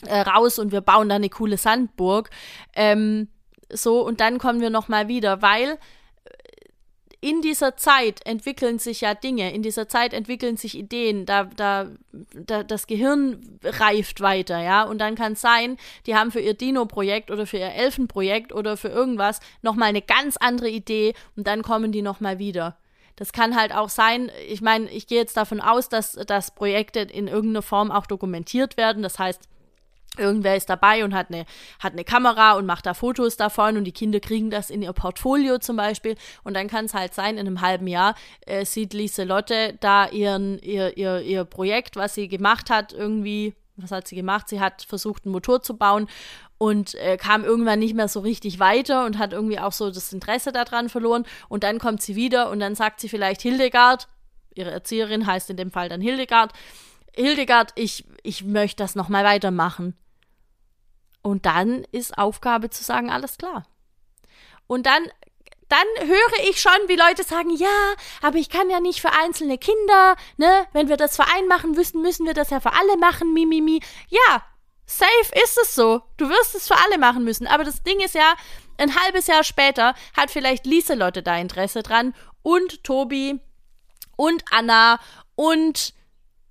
äh, 0.07 0.21
raus 0.21 0.59
und 0.59 0.73
wir 0.73 0.81
bauen 0.81 1.09
da 1.09 1.17
eine 1.17 1.29
coole 1.29 1.57
Sandburg. 1.57 2.31
Ähm, 2.75 3.29
so, 3.73 4.05
und 4.05 4.21
dann 4.21 4.39
kommen 4.39 4.61
wir 4.61 4.71
nochmal 4.71 5.09
wieder, 5.09 5.43
weil 5.43 5.71
äh, 5.71 5.79
in 7.21 7.41
dieser 7.41 7.77
Zeit 7.77 8.25
entwickeln 8.27 8.79
sich 8.79 9.01
ja 9.03 9.15
Dinge, 9.15 9.53
in 9.55 9.63
dieser 9.63 9.89
Zeit 9.89 10.13
entwickeln 10.13 10.57
sich 10.57 10.77
Ideen, 10.77 11.25
da, 11.25 11.45
da, 11.45 11.89
da 12.35 12.65
das 12.65 12.87
Gehirn 12.87 13.59
reift 13.63 14.21
weiter, 14.21 14.61
ja, 14.61 14.83
und 14.83 14.99
dann 14.99 15.15
kann 15.15 15.33
es 15.33 15.41
sein, 15.41 15.77
die 16.07 16.17
haben 16.17 16.33
für 16.33 16.41
ihr 16.41 16.55
Dino-Projekt 16.55 17.31
oder 17.31 17.47
für 17.47 17.59
ihr 17.59 17.73
Elfenprojekt 17.73 18.53
oder 18.53 18.77
für 18.77 18.89
irgendwas 18.89 19.41
nochmal 19.63 19.89
eine 19.89 20.03
ganz 20.03 20.37
andere 20.37 20.69
Idee 20.69 21.15
und 21.37 21.47
dann 21.47 21.63
kommen 21.63 21.93
die 21.93 22.03
nochmal 22.03 22.39
wieder. 22.39 22.77
Das 23.17 23.33
kann 23.33 23.57
halt 23.57 23.75
auch 23.75 23.89
sein, 23.89 24.31
ich 24.49 24.63
meine, 24.63 24.91
ich 24.91 25.07
gehe 25.07 25.19
jetzt 25.19 25.37
davon 25.37 25.61
aus, 25.61 25.89
dass, 25.89 26.13
dass 26.13 26.55
Projekte 26.55 27.01
in 27.01 27.29
irgendeiner 27.29 27.63
Form 27.63 27.91
auch 27.91 28.07
dokumentiert 28.07 28.77
werden, 28.77 29.03
das 29.03 29.19
heißt, 29.19 29.49
Irgendwer 30.19 30.57
ist 30.57 30.69
dabei 30.69 31.05
und 31.05 31.15
hat 31.15 31.31
eine, 31.31 31.47
hat 31.79 31.95
eine 31.95 32.05
Kamera 32.05 32.53
und 32.53 32.67
macht 32.67 32.85
da 32.85 32.93
Fotos 32.93 33.39
davon 33.39 33.79
und 33.79 33.85
die 33.85 33.93
Kinder 33.93 34.21
kriegen 34.21 34.51
das 34.51 34.69
in 34.69 34.83
ihr 34.83 34.93
Portfolio 34.93 35.59
zum 35.59 35.77
Beispiel. 35.77 36.17
Und 36.45 36.55
dann 36.55 36.69
kann 36.69 36.85
es 36.85 36.93
halt 36.93 37.15
sein, 37.15 37.39
in 37.39 37.47
einem 37.47 37.63
halben 37.63 37.87
Jahr 37.87 38.15
äh, 38.47 38.67
sieht 38.67 38.93
Lieselotte 38.93 39.79
da 39.81 40.07
ihren, 40.09 40.59
ihr, 40.59 40.99
ihr, 40.99 41.21
ihr 41.21 41.45
Projekt, 41.45 41.97
was 41.97 42.15
sie 42.15 42.29
gemacht 42.29 42.69
hat, 42.69 42.93
irgendwie, 42.93 43.55
was 43.77 43.91
hat 43.91 44.07
sie 44.07 44.17
gemacht? 44.17 44.51
Sie 44.51 44.61
hat 44.61 44.83
versucht, 44.83 45.25
einen 45.25 45.33
Motor 45.33 45.63
zu 45.63 45.79
bauen 45.79 46.09
und 46.59 46.95
äh, 46.97 47.17
kam 47.17 47.43
irgendwann 47.43 47.79
nicht 47.79 47.95
mehr 47.95 48.09
so 48.09 48.21
richtig 48.21 48.61
weiter 48.61 49.07
und 49.07 49.19
hat 49.19 49.33
irgendwie 49.33 49.59
auch 49.59 49.73
so 49.73 49.91
das 49.91 50.13
Interesse 50.13 50.53
daran 50.53 50.91
verloren. 50.91 51.25
Und 51.49 51.65
dann 51.65 51.79
kommt 51.79 52.03
sie 52.03 52.17
wieder 52.17 52.51
und 52.51 52.61
dann 52.61 52.75
sagt 52.75 53.01
sie 53.01 53.09
vielleicht 53.09 53.41
Hildegard, 53.41 54.09
ihre 54.55 54.71
Erzieherin 54.71 55.27
heißt 55.27 55.49
in 55.49 55.57
dem 55.57 55.71
Fall 55.71 55.89
dann 55.89 56.03
Hildegard, 56.03 56.53
Hildegard, 57.15 57.73
ich, 57.75 58.05
ich 58.23 58.45
möchte 58.45 58.83
das 58.83 58.95
nochmal 58.95 59.25
weitermachen. 59.25 59.95
Und 61.23 61.47
dann 61.47 61.85
ist 61.93 62.19
Aufgabe 62.19 62.71
zu 62.71 62.83
sagen, 62.83 63.11
alles 63.11 63.39
klar. 63.39 63.65
Und 64.67 64.87
dann, 64.87 65.05
dann 65.69 66.09
höre 66.09 66.49
ich 66.51 66.61
schon, 66.61 66.73
wie 66.89 66.97
Leute 66.97 67.23
sagen, 67.23 67.51
ja, 67.51 67.95
aber 68.21 68.39
ich 68.39 68.51
kann 68.51 68.71
ja 68.71 68.81
nicht 68.81 69.01
für 69.01 69.13
einzelne 69.13 69.59
Kinder, 69.59 70.17
ne? 70.37 70.67
Wenn 70.73 70.89
wir 70.89 70.97
das 70.97 71.17
Verein 71.17 71.47
machen 71.47 71.73
müssen, 71.73 72.03
müssen 72.03 72.27
wir 72.27 72.35
das 72.35 72.51
ja 72.51 72.61
für 72.61 72.73
alle 72.73 72.97
machen, 72.97 73.33
mi, 73.33 73.47
mi, 73.47 73.61
mi. 73.61 73.81
Ja, 74.09 74.43
safe 74.87 75.43
ist 75.45 75.59
es 75.63 75.75
so. 75.75 76.03
Du 76.17 76.29
wirst 76.29 76.55
es 76.55 76.67
für 76.67 76.77
alle 76.77 76.99
machen 76.99 77.25
müssen. 77.25 77.47
Aber 77.47 77.65
das 77.65 77.83
Ding 77.83 78.01
ist 78.01 78.15
ja, 78.15 78.35
ein 78.79 78.97
halbes 78.97 79.27
Jahr 79.27 79.45
später 79.45 79.95
hat 80.17 80.31
vielleicht 80.31 80.67
Lieselotte 80.67 81.23
da 81.23 81.37
Interesse 81.37 81.83
dran 81.83 82.15
und 82.43 82.83
Tobi 82.83 83.39
und 84.17 84.43
Anna 84.51 84.99
und 85.35 85.95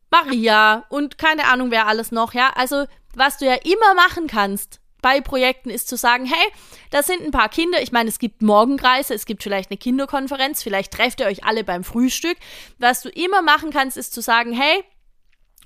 Maria 0.10 0.86
und 0.90 1.18
keine 1.18 1.46
Ahnung 1.46 1.72
wer 1.72 1.88
alles 1.88 2.12
noch, 2.12 2.34
ja. 2.34 2.52
Also 2.56 2.86
was 3.16 3.38
du 3.38 3.46
ja 3.46 3.56
immer 3.56 3.94
machen 3.96 4.28
kannst 4.28 4.82
bei 5.02 5.20
Projekten 5.20 5.70
ist 5.70 5.88
zu 5.88 5.98
sagen, 5.98 6.26
hey, 6.26 6.52
da 6.92 7.04
sind 7.04 7.22
ein 7.24 7.32
paar 7.32 7.50
Kinder, 7.50 7.82
ich 7.82 7.92
meine, 7.92 8.10
es 8.10 8.20
gibt 8.20 8.42
Morgenkreise, 8.42 9.14
es 9.14 9.26
gibt 9.26 9.44
vielleicht 9.44 9.72
eine 9.72 9.78
Kinderkonferenz, 9.78 10.62
vielleicht 10.64 10.94
trefft 10.94 11.20
ihr 11.20 11.26
euch 11.26 11.44
alle 11.44 11.64
beim 11.64 11.84
Frühstück. 11.84 12.38
Was 12.78 13.02
du 13.02 13.10
immer 13.10 13.42
machen 13.42 13.72
kannst, 13.72 13.98
ist 13.98 14.14
zu 14.14 14.22
sagen, 14.22 14.54
hey, 14.54 14.84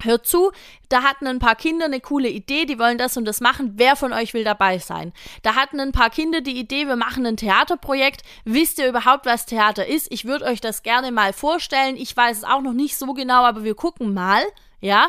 Hört 0.04 0.28
zu, 0.28 0.52
da 0.90 1.04
hatten 1.04 1.26
ein 1.26 1.40
paar 1.40 1.56
Kinder 1.56 1.86
eine 1.86 2.02
coole 2.02 2.28
Idee, 2.28 2.66
die 2.66 2.78
wollen 2.80 2.98
das 2.98 3.16
und 3.16 3.24
das 3.24 3.40
machen. 3.40 3.76
Wer 3.76 3.96
von 3.96 4.12
euch 4.12 4.34
will 4.34 4.44
dabei 4.44 4.78
sein? 4.78 5.14
Da 5.42 5.56
hatten 5.56 5.80
ein 5.80 5.94
paar 5.94 6.10
Kinder 6.10 6.42
die 6.42 6.60
Idee, 6.60 6.88
wir 6.88 6.98
machen 6.98 7.26
ein 7.26 7.38
Theaterprojekt. 7.38 8.22
Wisst 8.44 8.78
ihr 8.78 8.90
überhaupt, 8.90 9.26
was 9.26 9.46
Theater 9.46 9.86
ist? 9.86 10.12
Ich 10.12 10.26
würde 10.26 10.46
euch 10.46 10.60
das 10.60 10.84
gerne 10.84 11.14
mal 11.14 11.32
vorstellen. 11.32 11.96
Ich 11.96 12.16
weiß 12.16 12.40
es 12.40 12.44
auch 12.44 12.62
noch 12.62 12.74
nicht 12.74 12.98
so 12.98 13.14
genau, 13.14 13.46
aber 13.46 13.64
wir 13.64 13.74
gucken 13.74 14.14
mal, 14.14 14.44
ja. 14.82 15.08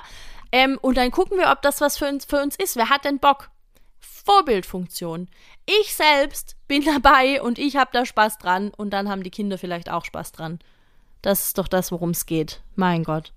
Ähm, 0.53 0.79
und 0.81 0.97
dann 0.97 1.11
gucken 1.11 1.39
wir, 1.39 1.51
ob 1.51 1.63
das 1.63 1.81
was 1.81 1.99
für 1.99 2.09
uns, 2.09 2.25
für 2.25 2.41
uns 2.41 2.57
ist. 2.57 2.77
Wer 2.77 2.91
hat 2.91 3.05
denn 3.05 3.19
Bock? 3.19 3.51
Vorbildfunktion. 3.99 5.29
Ich 5.67 5.95
selbst 5.95 6.57
bin 6.69 6.85
dabei 7.03 7.43
und 7.43 7.59
ich 7.59 7.77
habe 7.77 7.91
da 7.93 8.05
Spaß 8.05 8.39
dran 8.39 8.71
und 8.77 8.91
dann 8.91 9.09
haben 9.09 9.23
die 9.23 9.31
Kinder 9.31 9.59
vielleicht 9.59 9.91
auch 9.91 10.05
Spaß 10.05 10.33
dran. 10.33 10.59
Das 11.23 11.47
ist 11.49 11.59
doch 11.59 11.69
das, 11.69 11.91
worum 11.93 12.11
es 12.11 12.27
geht. 12.27 12.63
Mein 12.75 13.05
Gott. 13.05 13.33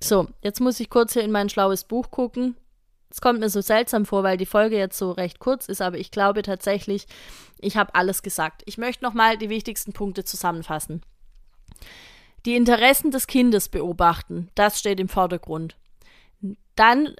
So, 0.00 0.28
jetzt 0.42 0.60
muss 0.60 0.80
ich 0.80 0.90
kurz 0.90 1.12
hier 1.12 1.22
in 1.22 1.30
mein 1.30 1.48
schlaues 1.48 1.84
Buch 1.84 2.10
gucken. 2.10 2.56
Es 3.10 3.20
kommt 3.20 3.40
mir 3.40 3.48
so 3.48 3.60
seltsam 3.60 4.04
vor, 4.04 4.22
weil 4.22 4.36
die 4.36 4.46
Folge 4.46 4.76
jetzt 4.76 4.98
so 4.98 5.12
recht 5.12 5.38
kurz 5.38 5.68
ist, 5.68 5.80
aber 5.80 5.98
ich 5.98 6.10
glaube 6.10 6.42
tatsächlich, 6.42 7.06
ich 7.58 7.76
habe 7.76 7.94
alles 7.94 8.22
gesagt. 8.22 8.62
Ich 8.66 8.78
möchte 8.78 9.04
nochmal 9.04 9.38
die 9.38 9.48
wichtigsten 9.48 9.92
Punkte 9.92 10.24
zusammenfassen. 10.24 11.02
Die 12.46 12.54
Interessen 12.54 13.10
des 13.10 13.26
Kindes 13.26 13.68
beobachten, 13.68 14.48
das 14.54 14.78
steht 14.78 15.00
im 15.00 15.08
Vordergrund. 15.08 15.76
Dann 16.76 17.06
äh, 17.06 17.12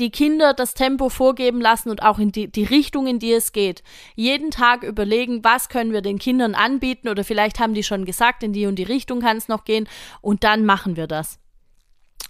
die 0.00 0.10
Kinder 0.10 0.54
das 0.54 0.74
Tempo 0.74 1.08
vorgeben 1.08 1.60
lassen 1.60 1.90
und 1.90 2.02
auch 2.02 2.18
in 2.18 2.32
die, 2.32 2.50
die 2.50 2.64
Richtung, 2.64 3.06
in 3.06 3.18
die 3.18 3.32
es 3.32 3.52
geht. 3.52 3.82
Jeden 4.16 4.50
Tag 4.50 4.82
überlegen, 4.82 5.44
was 5.44 5.68
können 5.68 5.92
wir 5.92 6.00
den 6.00 6.18
Kindern 6.18 6.54
anbieten 6.54 7.08
oder 7.08 7.22
vielleicht 7.22 7.60
haben 7.60 7.74
die 7.74 7.84
schon 7.84 8.04
gesagt, 8.04 8.42
in 8.42 8.52
die 8.52 8.66
und 8.66 8.76
die 8.76 8.82
Richtung 8.82 9.20
kann 9.20 9.36
es 9.36 9.46
noch 9.46 9.64
gehen 9.64 9.88
und 10.20 10.42
dann 10.42 10.64
machen 10.64 10.96
wir 10.96 11.06
das. 11.06 11.38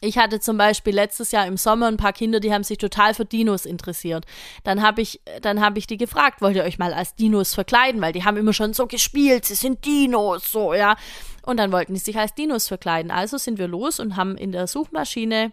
Ich 0.03 0.17
hatte 0.17 0.41
zum 0.41 0.57
Beispiel 0.57 0.95
letztes 0.95 1.31
Jahr 1.31 1.47
im 1.47 1.59
Sommer 1.59 1.87
ein 1.87 1.99
paar 1.99 2.15
Kinder, 2.15 2.41
die 2.41 2.53
haben 2.53 2.65
sich 2.65 2.79
total 2.79 3.13
für 3.13 3.27
Dinos 3.27 3.67
interessiert. 3.67 4.25
Dann 4.65 4.81
habe 4.81 5.03
ich, 5.03 5.21
dann 5.43 5.61
habe 5.61 5.79
ich 5.79 5.87
die 5.87 5.99
gefragt, 5.99 6.41
wollt 6.41 6.57
ihr 6.57 6.65
euch 6.65 6.79
mal 6.79 6.95
als 6.95 7.15
Dinos 7.15 7.55
verkleiden? 7.55 8.01
Weil 8.01 8.15
die 8.15 8.25
haben 8.25 8.39
immer 8.39 8.55
schon 8.55 8.73
so 8.73 8.87
gespielt, 8.87 9.45
sie 9.45 9.55
sind 9.55 9.85
Dinos, 9.85 10.51
so, 10.51 10.73
ja. 10.73 10.97
Und 11.43 11.59
dann 11.59 11.73
wollten 11.73 11.95
die 11.95 12.01
sich 12.01 12.19
als 12.19 12.35
Dinos 12.35 12.69
verkleiden. 12.69 13.11
Also 13.11 13.39
sind 13.39 13.59
wir 13.59 13.69
los 13.69 14.01
und 14.01 14.17
haben 14.17 14.37
in 14.37 14.53
der 14.53 14.67
Suchmaschine 14.67 15.53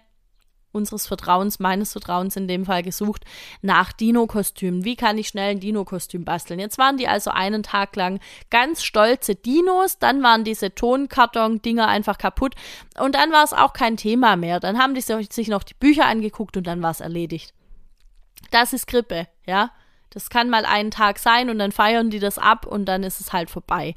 unseres 0.72 1.08
Vertrauens, 1.08 1.60
meines 1.60 1.92
Vertrauens 1.92 2.36
in 2.36 2.48
dem 2.48 2.66
Fall 2.66 2.84
gesucht, 2.84 3.24
nach 3.62 3.92
Dino-Kostümen. 3.92 4.86
Wie 4.86 4.96
kann 4.96 5.18
ich 5.18 5.28
schnell 5.28 5.52
ein 5.52 5.60
Dino-Kostüm 5.60 6.24
basteln? 6.24 6.60
Jetzt 6.60 6.78
waren 6.78 6.98
die 6.98 7.08
also 7.08 7.32
einen 7.32 7.64
Tag 7.64 7.96
lang 7.96 8.20
ganz 8.50 8.84
stolze 8.84 9.36
Dinos, 9.36 10.00
dann 10.00 10.24
waren 10.24 10.44
diese 10.44 10.74
Tonkarton-Dinger 10.74 11.88
einfach 11.88 12.18
kaputt 12.18 12.56
und 13.00 13.16
dann 13.16 13.32
war 13.32 13.44
es 13.44 13.54
auch 13.54 13.74
kein 13.74 13.98
Thema 13.98 14.36
mehr. 14.36 14.60
Dann 14.60 14.78
haben 14.78 14.94
die 14.94 15.02
sich 15.02 15.48
noch 15.48 15.64
die 15.64 15.74
Bücher 15.74 16.06
angeguckt 16.06 16.56
und 16.56 16.68
dann 16.68 16.82
war 16.82 16.92
es 16.92 17.02
erledigt. 17.02 17.54
Das 18.52 18.74
ist 18.74 18.88
Grippe, 18.88 19.28
ja. 19.46 19.72
Das 20.12 20.30
kann 20.30 20.50
mal 20.50 20.66
einen 20.66 20.90
Tag 20.90 21.20
sein 21.20 21.50
und 21.50 21.60
dann 21.60 21.72
feiern 21.72 22.10
die 22.10 22.20
das 22.20 22.38
ab 22.38 22.66
und 22.66 22.86
dann 22.86 23.04
ist 23.04 23.20
es 23.20 23.34
halt 23.34 23.50
vorbei. 23.50 23.94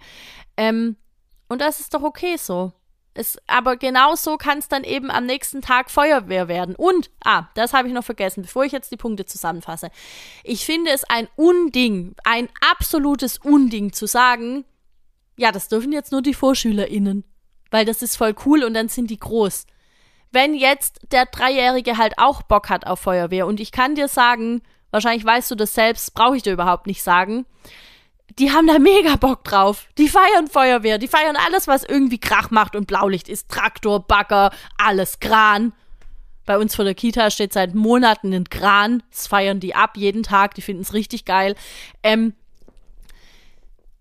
Ähm, 0.57 0.97
und 1.51 1.61
das 1.61 1.81
ist 1.81 1.93
doch 1.95 2.03
okay 2.03 2.37
so. 2.37 2.73
Es, 3.13 3.39
aber 3.49 3.77
genau 3.77 4.15
so 4.15 4.37
kann 4.37 4.59
es 4.59 4.69
dann 4.69 4.85
eben 4.85 5.11
am 5.11 5.27
nächsten 5.27 5.63
Tag 5.63 5.91
Feuerwehr 5.91 6.47
werden. 6.47 6.77
Und, 6.77 7.11
ah, 7.25 7.49
das 7.55 7.73
habe 7.73 7.89
ich 7.89 7.95
noch 7.95 8.05
vergessen, 8.05 8.43
bevor 8.43 8.65
ich 8.65 8.71
jetzt 8.71 8.93
die 8.93 8.97
Punkte 8.97 9.27
zusammenfasse. 9.27 9.91
Ich 10.45 10.65
finde 10.65 10.93
es 10.93 11.03
ein 11.03 11.27
Unding, 11.35 12.15
ein 12.23 12.49
absolutes 12.71 13.39
Unding 13.39 13.93
zu 13.93 14.07
sagen, 14.07 14.65
ja, 15.37 15.51
das 15.51 15.67
dürfen 15.67 15.91
jetzt 15.91 16.13
nur 16.13 16.23
die 16.23 16.35
VorschülerInnen. 16.35 17.25
Weil 17.73 17.85
das 17.85 18.01
ist 18.01 18.15
voll 18.15 18.37
cool 18.47 18.63
und 18.63 18.75
dann 18.75 18.89
sind 18.89 19.11
die 19.11 19.19
groß. 19.19 19.67
Wenn 20.31 20.55
jetzt 20.55 21.01
der 21.11 21.27
Dreijährige 21.27 21.97
halt 21.97 22.15
auch 22.17 22.43
Bock 22.43 22.71
hat 22.71 22.87
auf 22.87 23.01
Feuerwehr 23.01 23.49
und 23.49 23.59
ich 23.59 23.73
kann 23.73 23.97
dir 23.97 24.07
sagen, 24.07 24.63
wahrscheinlich 24.93 25.25
weißt 25.25 25.51
du 25.51 25.57
das 25.57 25.75
selbst, 25.75 26.15
brauche 26.15 26.37
ich 26.37 26.45
dir 26.45 26.53
überhaupt 26.53 26.87
nicht 26.87 27.03
sagen, 27.03 27.45
die 28.41 28.53
haben 28.53 28.67
da 28.67 28.79
mega 28.79 29.17
Bock 29.17 29.45
drauf. 29.45 29.87
Die 29.99 30.09
feiern 30.09 30.49
Feuerwehr, 30.49 30.97
die 30.97 31.09
feiern 31.09 31.37
alles, 31.37 31.69
was 31.69 31.85
irgendwie 31.85 32.19
Krach 32.19 32.51
macht 32.51 32.75
und 32.75 32.87
Blaulicht 32.87 33.29
ist. 33.29 33.51
Traktor, 33.51 34.01
Bagger, 34.01 34.51
alles 34.79 35.21
Kran. 35.21 35.73
Bei 36.47 36.59
uns 36.59 36.75
vor 36.75 36.87
der 36.87 36.95
Kita 36.95 37.31
steht 37.31 37.53
seit 37.53 37.75
Monaten 37.75 38.33
ein 38.33 38.49
Kran. 38.49 39.03
Das 39.11 39.27
feiern 39.27 39.61
die 39.61 39.75
ab 39.75 39.97
jeden 39.97 40.23
Tag, 40.23 40.55
die 40.55 40.63
finden 40.63 40.83
es 40.83 40.95
richtig 40.95 41.27
geil. 41.27 41.55
Ähm, 42.03 42.33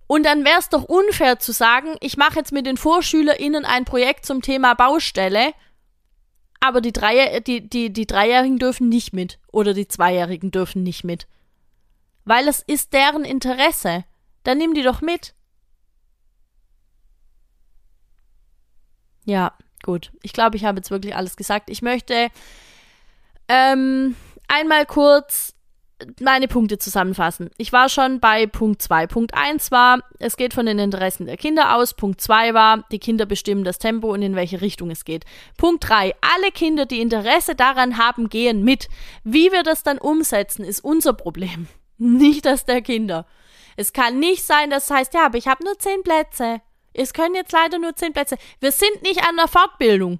und 0.08 0.26
dann 0.26 0.46
wäre 0.46 0.58
es 0.58 0.70
doch 0.70 0.86
unfair 0.86 1.38
zu 1.38 1.52
sagen, 1.52 1.96
ich 2.00 2.18
mache 2.18 2.38
jetzt 2.38 2.54
mit 2.54 2.66
den 2.66 2.78
VorschülerInnen 2.78 3.66
ein 3.66 3.86
Projekt 3.86 4.26
zum 4.26 4.42
Thema 4.42 4.74
Baustelle, 4.74 5.54
aber 6.62 6.82
die, 6.82 6.94
Dreier, 6.94 7.42
die, 7.42 7.68
die, 7.70 7.92
die 7.92 8.08
Dreijährigen 8.08 8.58
dürfen 8.58 8.90
nicht 8.90 9.14
mit 9.14 9.38
oder 9.52 9.74
die 9.74 9.88
Zweijährigen 9.88 10.50
dürfen 10.50 10.82
nicht 10.82 11.04
mit. 11.04 11.28
Weil 12.26 12.48
es 12.48 12.62
ist 12.62 12.94
deren 12.94 13.24
Interesse. 13.24 14.06
Dann 14.44 14.58
nimm 14.58 14.74
die 14.74 14.84
doch 14.84 15.02
mit. 15.02 15.34
Ja, 19.26 19.54
gut. 19.84 20.12
Ich 20.24 20.34
glaube, 20.34 20.58
ich 20.58 20.66
habe 20.66 20.78
jetzt 20.78 20.92
wirklich 20.92 21.16
alles 21.16 21.36
gesagt. 21.36 21.70
Ich 21.70 21.82
möchte 21.82 22.30
ähm, 23.48 24.16
einmal 24.48 24.86
kurz 24.86 25.54
meine 26.22 26.48
Punkte 26.48 26.78
zusammenfassen. 26.78 27.50
Ich 27.58 27.74
war 27.74 27.90
schon 27.90 28.20
bei 28.20 28.48
Punkt 28.48 28.82
2. 28.82 29.08
Punkt 29.08 29.34
1 29.34 29.72
war, 29.72 30.00
es 30.20 30.38
geht 30.38 30.54
von 30.54 30.66
den 30.66 30.80
Interessen 30.80 31.26
der 31.26 31.38
Kinder 31.38 31.76
aus. 31.76 31.94
Punkt 31.94 32.22
2 32.22 32.54
war, 32.54 32.86
die 32.92 33.00
Kinder 33.00 33.26
bestimmen 33.26 33.64
das 33.64 33.80
Tempo 33.80 34.12
und 34.14 34.22
in 34.22 34.36
welche 34.36 34.62
Richtung 34.62 34.92
es 34.92 35.06
geht. 35.06 35.26
Punkt 35.58 35.88
3, 35.90 36.16
alle 36.22 36.52
Kinder, 36.54 36.86
die 36.86 37.02
Interesse 37.02 37.56
daran 37.56 37.98
haben, 37.98 38.30
gehen 38.30 38.64
mit. 38.64 38.88
Wie 39.24 39.52
wir 39.52 39.64
das 39.64 39.84
dann 39.84 39.98
umsetzen, 39.98 40.64
ist 40.64 40.84
unser 40.84 41.14
Problem. 41.14 41.68
Nicht 41.98 42.46
das 42.46 42.66
der 42.66 42.82
Kinder. 42.82 43.26
Es 43.80 43.94
kann 43.94 44.20
nicht 44.20 44.44
sein, 44.44 44.70
dass 44.70 44.86
es 44.86 44.92
heißt, 44.92 45.14
ja, 45.14 45.26
aber 45.26 45.38
ich 45.38 45.48
habe 45.48 45.64
nur 45.64 45.80
zehn 45.80 46.04
Plätze. 46.04 46.60
Es 46.94 47.14
können 47.14 47.34
jetzt 47.34 47.54
leider 47.54 47.80
nur 47.80 47.96
zehn 47.96 48.12
Plätze. 48.12 48.36
Wir 48.60 48.74
sind 48.74 49.04
nicht 49.04 49.26
an 49.26 49.38
der 49.38 49.48
Fortbildung. 49.48 50.20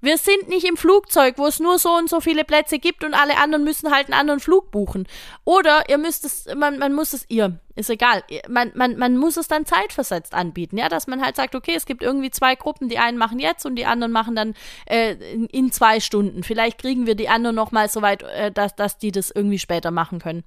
Wir 0.00 0.18
sind 0.18 0.48
nicht 0.48 0.66
im 0.66 0.76
Flugzeug, 0.76 1.38
wo 1.38 1.46
es 1.46 1.60
nur 1.60 1.78
so 1.78 1.90
und 1.90 2.10
so 2.10 2.20
viele 2.20 2.42
Plätze 2.42 2.80
gibt 2.80 3.04
und 3.04 3.14
alle 3.14 3.38
anderen 3.38 3.62
müssen 3.62 3.92
halt 3.92 4.06
einen 4.06 4.18
anderen 4.18 4.40
Flug 4.40 4.72
buchen. 4.72 5.06
Oder 5.44 5.88
ihr 5.88 5.98
müsst 5.98 6.24
es, 6.24 6.46
man, 6.56 6.80
man 6.80 6.92
muss 6.92 7.12
es, 7.12 7.26
ihr, 7.28 7.60
ist 7.76 7.90
egal, 7.90 8.24
man, 8.48 8.72
man, 8.74 8.96
man 8.96 9.16
muss 9.16 9.36
es 9.36 9.46
dann 9.46 9.66
zeitversetzt 9.66 10.34
anbieten, 10.34 10.76
ja, 10.76 10.88
dass 10.88 11.06
man 11.06 11.22
halt 11.22 11.36
sagt, 11.36 11.54
okay, 11.54 11.74
es 11.76 11.86
gibt 11.86 12.02
irgendwie 12.02 12.32
zwei 12.32 12.56
Gruppen, 12.56 12.88
die 12.88 12.98
einen 12.98 13.18
machen 13.18 13.38
jetzt 13.38 13.64
und 13.66 13.76
die 13.76 13.86
anderen 13.86 14.10
machen 14.10 14.34
dann 14.34 14.54
äh, 14.86 15.12
in, 15.32 15.46
in, 15.46 15.70
zwei 15.70 16.00
Stunden. 16.00 16.42
Vielleicht 16.42 16.78
kriegen 16.78 17.06
wir 17.06 17.14
die 17.14 17.28
anderen 17.28 17.54
nochmal 17.54 17.88
so 17.88 18.02
weit, 18.02 18.24
äh, 18.24 18.50
dass, 18.50 18.74
dass 18.74 18.98
die 18.98 19.12
das 19.12 19.30
irgendwie 19.30 19.60
später 19.60 19.92
machen 19.92 20.18
können. 20.18 20.42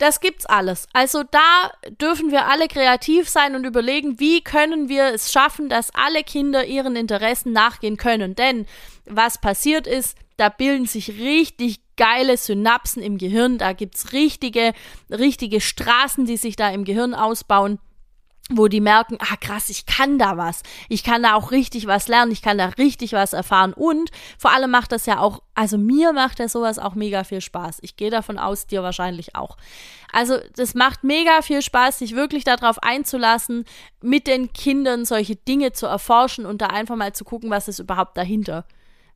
Das 0.00 0.20
gibt's 0.20 0.46
alles. 0.46 0.88
Also 0.94 1.24
da 1.30 1.70
dürfen 2.00 2.30
wir 2.30 2.46
alle 2.46 2.68
kreativ 2.68 3.28
sein 3.28 3.54
und 3.54 3.66
überlegen, 3.66 4.18
wie 4.18 4.40
können 4.40 4.88
wir 4.88 5.12
es 5.12 5.30
schaffen, 5.30 5.68
dass 5.68 5.94
alle 5.94 6.24
Kinder 6.24 6.64
ihren 6.64 6.96
Interessen 6.96 7.52
nachgehen 7.52 7.98
können. 7.98 8.34
Denn 8.34 8.64
was 9.04 9.36
passiert 9.36 9.86
ist, 9.86 10.16
da 10.38 10.48
bilden 10.48 10.86
sich 10.86 11.18
richtig 11.18 11.80
geile 11.98 12.38
Synapsen 12.38 13.02
im 13.02 13.18
Gehirn, 13.18 13.58
da 13.58 13.74
gibt's 13.74 14.14
richtige, 14.14 14.72
richtige 15.10 15.60
Straßen, 15.60 16.24
die 16.24 16.38
sich 16.38 16.56
da 16.56 16.70
im 16.70 16.84
Gehirn 16.84 17.12
ausbauen 17.12 17.78
wo 18.52 18.68
die 18.68 18.80
merken, 18.80 19.16
ah 19.20 19.36
krass, 19.36 19.70
ich 19.70 19.86
kann 19.86 20.18
da 20.18 20.36
was. 20.36 20.62
Ich 20.88 21.04
kann 21.04 21.22
da 21.22 21.34
auch 21.34 21.50
richtig 21.50 21.86
was 21.86 22.08
lernen, 22.08 22.32
ich 22.32 22.42
kann 22.42 22.58
da 22.58 22.66
richtig 22.66 23.12
was 23.12 23.32
erfahren 23.32 23.72
und 23.72 24.10
vor 24.38 24.52
allem 24.52 24.70
macht 24.70 24.92
das 24.92 25.06
ja 25.06 25.20
auch, 25.20 25.42
also 25.54 25.78
mir 25.78 26.12
macht 26.12 26.38
ja 26.38 26.48
sowas 26.48 26.78
auch 26.78 26.94
mega 26.94 27.24
viel 27.24 27.40
Spaß. 27.40 27.78
Ich 27.82 27.96
gehe 27.96 28.10
davon 28.10 28.38
aus, 28.38 28.66
dir 28.66 28.82
wahrscheinlich 28.82 29.36
auch. 29.36 29.56
Also 30.12 30.38
das 30.56 30.74
macht 30.74 31.04
mega 31.04 31.42
viel 31.42 31.62
Spaß, 31.62 32.00
sich 32.00 32.16
wirklich 32.16 32.44
darauf 32.44 32.82
einzulassen, 32.82 33.64
mit 34.02 34.26
den 34.26 34.52
Kindern 34.52 35.04
solche 35.04 35.36
Dinge 35.36 35.72
zu 35.72 35.86
erforschen 35.86 36.46
und 36.46 36.60
da 36.60 36.66
einfach 36.66 36.96
mal 36.96 37.12
zu 37.12 37.24
gucken, 37.24 37.50
was 37.50 37.68
ist 37.68 37.78
überhaupt 37.78 38.16
dahinter. 38.16 38.64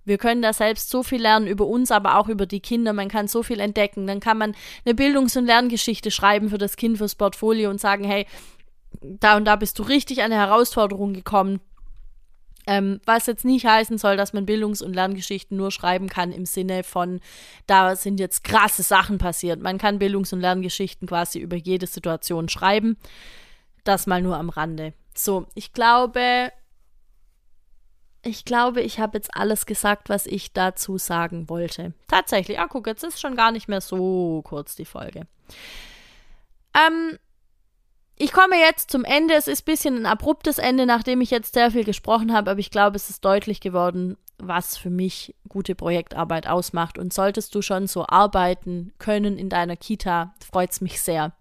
Wir 0.04 0.18
können 0.18 0.42
da 0.42 0.52
selbst 0.52 0.90
so 0.90 1.02
viel 1.02 1.22
lernen 1.22 1.46
über 1.46 1.66
uns, 1.66 1.90
aber 1.90 2.18
auch 2.18 2.28
über 2.28 2.46
die 2.46 2.60
Kinder. 2.60 2.92
Man 2.92 3.08
kann 3.08 3.26
so 3.26 3.42
viel 3.42 3.58
entdecken. 3.58 4.06
Dann 4.06 4.20
kann 4.20 4.36
man 4.36 4.54
eine 4.84 4.94
Bildungs- 4.94 5.36
und 5.36 5.46
Lerngeschichte 5.46 6.10
schreiben 6.10 6.50
für 6.50 6.58
das 6.58 6.76
Kind, 6.76 6.98
fürs 6.98 7.14
Portfolio 7.14 7.70
und 7.70 7.80
sagen, 7.80 8.04
hey, 8.04 8.26
da 9.00 9.36
und 9.36 9.44
da 9.44 9.56
bist 9.56 9.78
du 9.78 9.82
richtig 9.82 10.22
an 10.22 10.32
eine 10.32 10.40
Herausforderung 10.40 11.12
gekommen. 11.12 11.60
Ähm, 12.66 13.00
was 13.04 13.26
jetzt 13.26 13.44
nicht 13.44 13.66
heißen 13.66 13.98
soll, 13.98 14.16
dass 14.16 14.32
man 14.32 14.46
Bildungs- 14.46 14.80
und 14.80 14.94
Lerngeschichten 14.94 15.56
nur 15.56 15.70
schreiben 15.70 16.08
kann 16.08 16.32
im 16.32 16.46
Sinne 16.46 16.82
von, 16.82 17.20
da 17.66 17.94
sind 17.94 18.18
jetzt 18.18 18.42
krasse 18.42 18.82
Sachen 18.82 19.18
passiert. 19.18 19.60
Man 19.60 19.76
kann 19.76 19.98
Bildungs- 19.98 20.32
und 20.32 20.40
Lerngeschichten 20.40 21.06
quasi 21.06 21.40
über 21.40 21.56
jede 21.56 21.86
Situation 21.86 22.48
schreiben. 22.48 22.96
Das 23.84 24.06
mal 24.06 24.22
nur 24.22 24.38
am 24.38 24.48
Rande. 24.48 24.94
So, 25.14 25.46
ich 25.54 25.74
glaube, 25.74 26.50
ich 28.22 28.46
glaube, 28.46 28.80
ich 28.80 28.98
habe 28.98 29.18
jetzt 29.18 29.36
alles 29.36 29.66
gesagt, 29.66 30.08
was 30.08 30.26
ich 30.26 30.54
dazu 30.54 30.96
sagen 30.96 31.50
wollte. 31.50 31.92
Tatsächlich, 32.08 32.58
ah, 32.58 32.66
guck, 32.68 32.86
jetzt 32.86 33.04
ist 33.04 33.20
schon 33.20 33.36
gar 33.36 33.52
nicht 33.52 33.68
mehr 33.68 33.82
so 33.82 34.40
kurz 34.42 34.74
die 34.74 34.86
Folge. 34.86 35.26
Ähm, 36.74 37.18
ich 38.16 38.32
komme 38.32 38.56
jetzt 38.56 38.90
zum 38.90 39.04
Ende. 39.04 39.34
Es 39.34 39.48
ist 39.48 39.62
ein 39.62 39.72
bisschen 39.72 39.96
ein 39.96 40.06
abruptes 40.06 40.58
Ende, 40.58 40.86
nachdem 40.86 41.20
ich 41.20 41.30
jetzt 41.30 41.54
sehr 41.54 41.70
viel 41.70 41.84
gesprochen 41.84 42.32
habe, 42.32 42.50
aber 42.50 42.60
ich 42.60 42.70
glaube, 42.70 42.96
es 42.96 43.10
ist 43.10 43.24
deutlich 43.24 43.60
geworden, 43.60 44.16
was 44.38 44.76
für 44.76 44.90
mich 44.90 45.34
gute 45.48 45.74
Projektarbeit 45.74 46.46
ausmacht. 46.46 46.98
Und 46.98 47.12
solltest 47.12 47.54
du 47.54 47.62
schon 47.62 47.86
so 47.86 48.06
arbeiten 48.06 48.92
können 48.98 49.38
in 49.38 49.48
deiner 49.48 49.76
Kita, 49.76 50.34
freut 50.48 50.72
es 50.72 50.80
mich 50.80 51.00
sehr. 51.00 51.32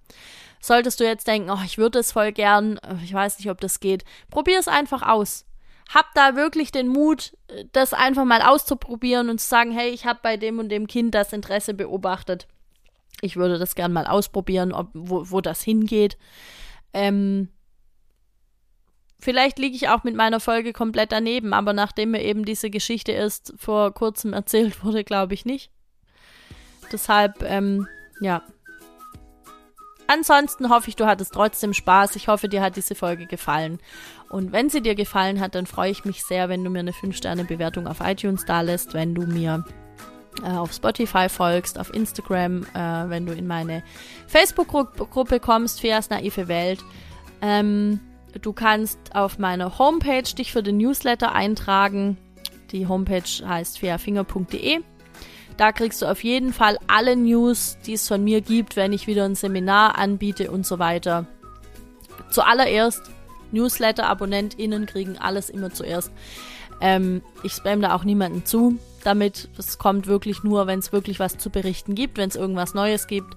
Solltest 0.60 1.00
du 1.00 1.04
jetzt 1.04 1.28
denken, 1.28 1.50
oh, 1.50 1.60
ich 1.66 1.78
würde 1.78 2.00
es 2.00 2.14
voll 2.14 2.32
gern, 2.32 2.80
ich 3.04 3.14
weiß 3.14 3.38
nicht, 3.38 3.50
ob 3.50 3.60
das 3.60 3.80
geht, 3.80 4.06
probier 4.30 4.60
es 4.60 4.68
einfach 4.68 5.02
aus. 5.02 5.46
Hab 5.94 6.14
da 6.16 6.36
wirklich 6.36 6.72
den 6.72 6.88
Mut, 6.88 7.38
das 7.74 7.94
einfach 7.94 8.24
mal 8.24 8.42
auszuprobieren 8.42 9.30
und 9.30 9.42
zu 9.42 9.48
sagen, 9.48 9.72
hey, 9.72 9.90
ich 9.90 10.06
habe 10.06 10.20
bei 10.24 10.38
dem 10.38 10.60
und 10.60 10.70
dem 10.70 10.88
Kind 10.88 11.14
das 11.14 11.34
Interesse 11.34 11.74
beobachtet. 11.74 12.48
Ich 13.22 13.36
würde 13.36 13.60
das 13.60 13.76
gern 13.76 13.94
mal 13.94 14.08
ausprobieren, 14.08 14.72
ob, 14.72 14.88
wo, 14.94 15.30
wo 15.30 15.42
das 15.42 15.62
hingeht. 15.62 16.18
Ähm, 16.94 17.50
vielleicht 19.20 19.60
liege 19.60 19.76
ich 19.76 19.90
auch 19.90 20.04
mit 20.04 20.16
meiner 20.16 20.40
Folge 20.40 20.74
komplett 20.74 21.12
daneben, 21.12 21.54
aber 21.54 21.74
nachdem 21.74 22.12
mir 22.12 22.22
eben 22.22 22.46
diese 22.46 22.70
Geschichte 22.70 23.12
erst 23.12 23.54
vor 23.58 23.94
kurzem 23.94 24.34
erzählt 24.34 24.84
wurde, 24.84 25.04
glaube 25.04 25.34
ich 25.34 25.46
nicht. 25.46 25.72
Deshalb, 26.92 27.42
ähm, 27.44 27.88
ja. 28.22 28.44
Ansonsten 30.06 30.70
hoffe 30.70 30.90
ich, 30.90 30.96
du 30.96 31.06
hattest 31.06 31.34
trotzdem 31.34 31.74
Spaß. 31.74 32.16
Ich 32.18 32.28
hoffe, 32.28 32.50
dir 32.50 32.62
hat 32.62 32.76
diese 32.76 32.94
Folge 32.94 33.26
gefallen. 33.26 33.80
Und 34.30 34.52
wenn 34.52 34.70
sie 34.70 34.82
dir 34.82 34.96
gefallen 34.96 35.40
hat, 35.40 35.56
dann 35.56 35.66
freue 35.66 35.92
ich 35.92 36.06
mich 36.06 36.24
sehr, 36.24 36.50
wenn 36.50 36.64
du 36.64 36.70
mir 36.70 36.80
eine 36.80 36.92
5-Sterne-Bewertung 36.92 37.88
auf 37.88 38.00
iTunes 38.02 38.46
da 38.46 38.62
lässt, 38.62 38.94
wenn 38.94 39.16
du 39.16 39.26
mir 39.26 39.64
auf 40.42 40.74
Spotify 40.74 41.30
folgst, 41.30 41.80
auf 41.80 41.94
Instagram, 41.94 42.64
äh, 42.74 43.10
wenn 43.10 43.26
du 43.26 43.34
in 43.34 43.48
meine 43.48 43.84
Facebook-Gruppe 44.28 45.40
kommst, 45.40 45.82
Fias 45.82 46.10
naive 46.10 46.48
Welt. 46.48 46.84
Ähm, 47.42 48.00
du 48.42 48.54
kannst 48.54 48.98
auf 49.14 49.38
meiner 49.38 49.78
Homepage 49.78 50.24
dich 50.24 50.52
für 50.52 50.64
den 50.64 50.78
Newsletter 50.78 51.34
eintragen. 51.34 52.18
Die 52.72 52.88
Homepage 52.88 53.48
heißt 53.48 53.80
feafinger.de. 53.80 54.82
Da 55.58 55.72
kriegst 55.72 56.02
du 56.02 56.08
auf 56.08 56.24
jeden 56.24 56.52
Fall 56.52 56.80
alle 56.88 57.16
News, 57.16 57.78
die 57.86 57.94
es 57.94 58.08
von 58.08 58.24
mir 58.24 58.42
gibt, 58.42 58.76
wenn 58.76 58.92
ich 58.92 59.06
wieder 59.06 59.26
ein 59.26 59.36
Seminar 59.36 59.98
anbiete 60.00 60.50
und 60.50 60.66
so 60.66 60.80
weiter. 60.80 61.28
Zuallererst 62.32 63.12
Newsletter-AbonnentInnen 63.52 64.88
kriegen 64.88 65.18
alles 65.20 65.52
immer 65.52 65.72
zuerst. 65.72 66.12
Ähm, 66.82 67.22
ich 67.44 67.54
spam 67.54 67.82
da 67.82 67.94
auch 67.94 68.04
niemanden 68.04 68.46
zu 68.46 68.80
damit. 69.04 69.50
Es 69.58 69.78
kommt 69.78 70.08
wirklich 70.08 70.44
nur, 70.44 70.68
wenn 70.68 70.80
es 70.80 70.92
wirklich 70.92 71.20
was 71.20 71.38
zu 71.38 71.50
berichten 71.50 71.96
gibt, 71.96 72.18
wenn 72.18 72.30
es 72.30 72.36
irgendwas 72.36 72.74
Neues 72.74 73.08
gibt. 73.08 73.36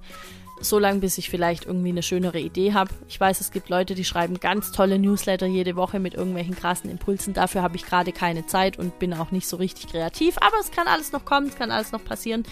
So 0.61 0.79
lange, 0.79 1.01
bis 1.01 1.19
ich 1.19 1.29
vielleicht 1.29 1.67
irgendwie 1.67 1.91
eine 1.91 2.03
schönere 2.03 2.39
Idee 2.39 2.73
habe. 2.73 2.91
Ich 3.09 3.21
weiß, 3.21 3.41
es 3.43 3.51
gibt 3.51 3.69
Leute, 3.69 3.95
die 3.95 4.07
schreiben 4.07 4.41
ganz 4.41 4.73
tolle 4.73 4.99
Newsletter 4.99 5.47
jede 5.47 5.77
Woche 5.77 6.01
mit 6.01 6.15
irgendwelchen 6.15 6.57
krassen 6.57 6.91
Impulsen. 6.91 7.35
Dafür 7.35 7.61
habe 7.61 7.77
ich 7.77 7.85
gerade 7.85 8.13
keine 8.13 8.47
Zeit 8.47 8.79
und 8.79 8.99
bin 8.99 9.13
auch 9.13 9.33
nicht 9.33 9.49
so 9.49 9.59
richtig 9.59 9.89
kreativ. 9.89 10.37
Aber 10.39 10.57
es 10.59 10.71
kann 10.71 10.87
alles 10.87 11.13
noch 11.13 11.27
kommen, 11.27 11.49
es 11.49 11.57
kann 11.57 11.71
alles 11.71 11.93
noch 11.93 12.05
passieren. 12.05 12.45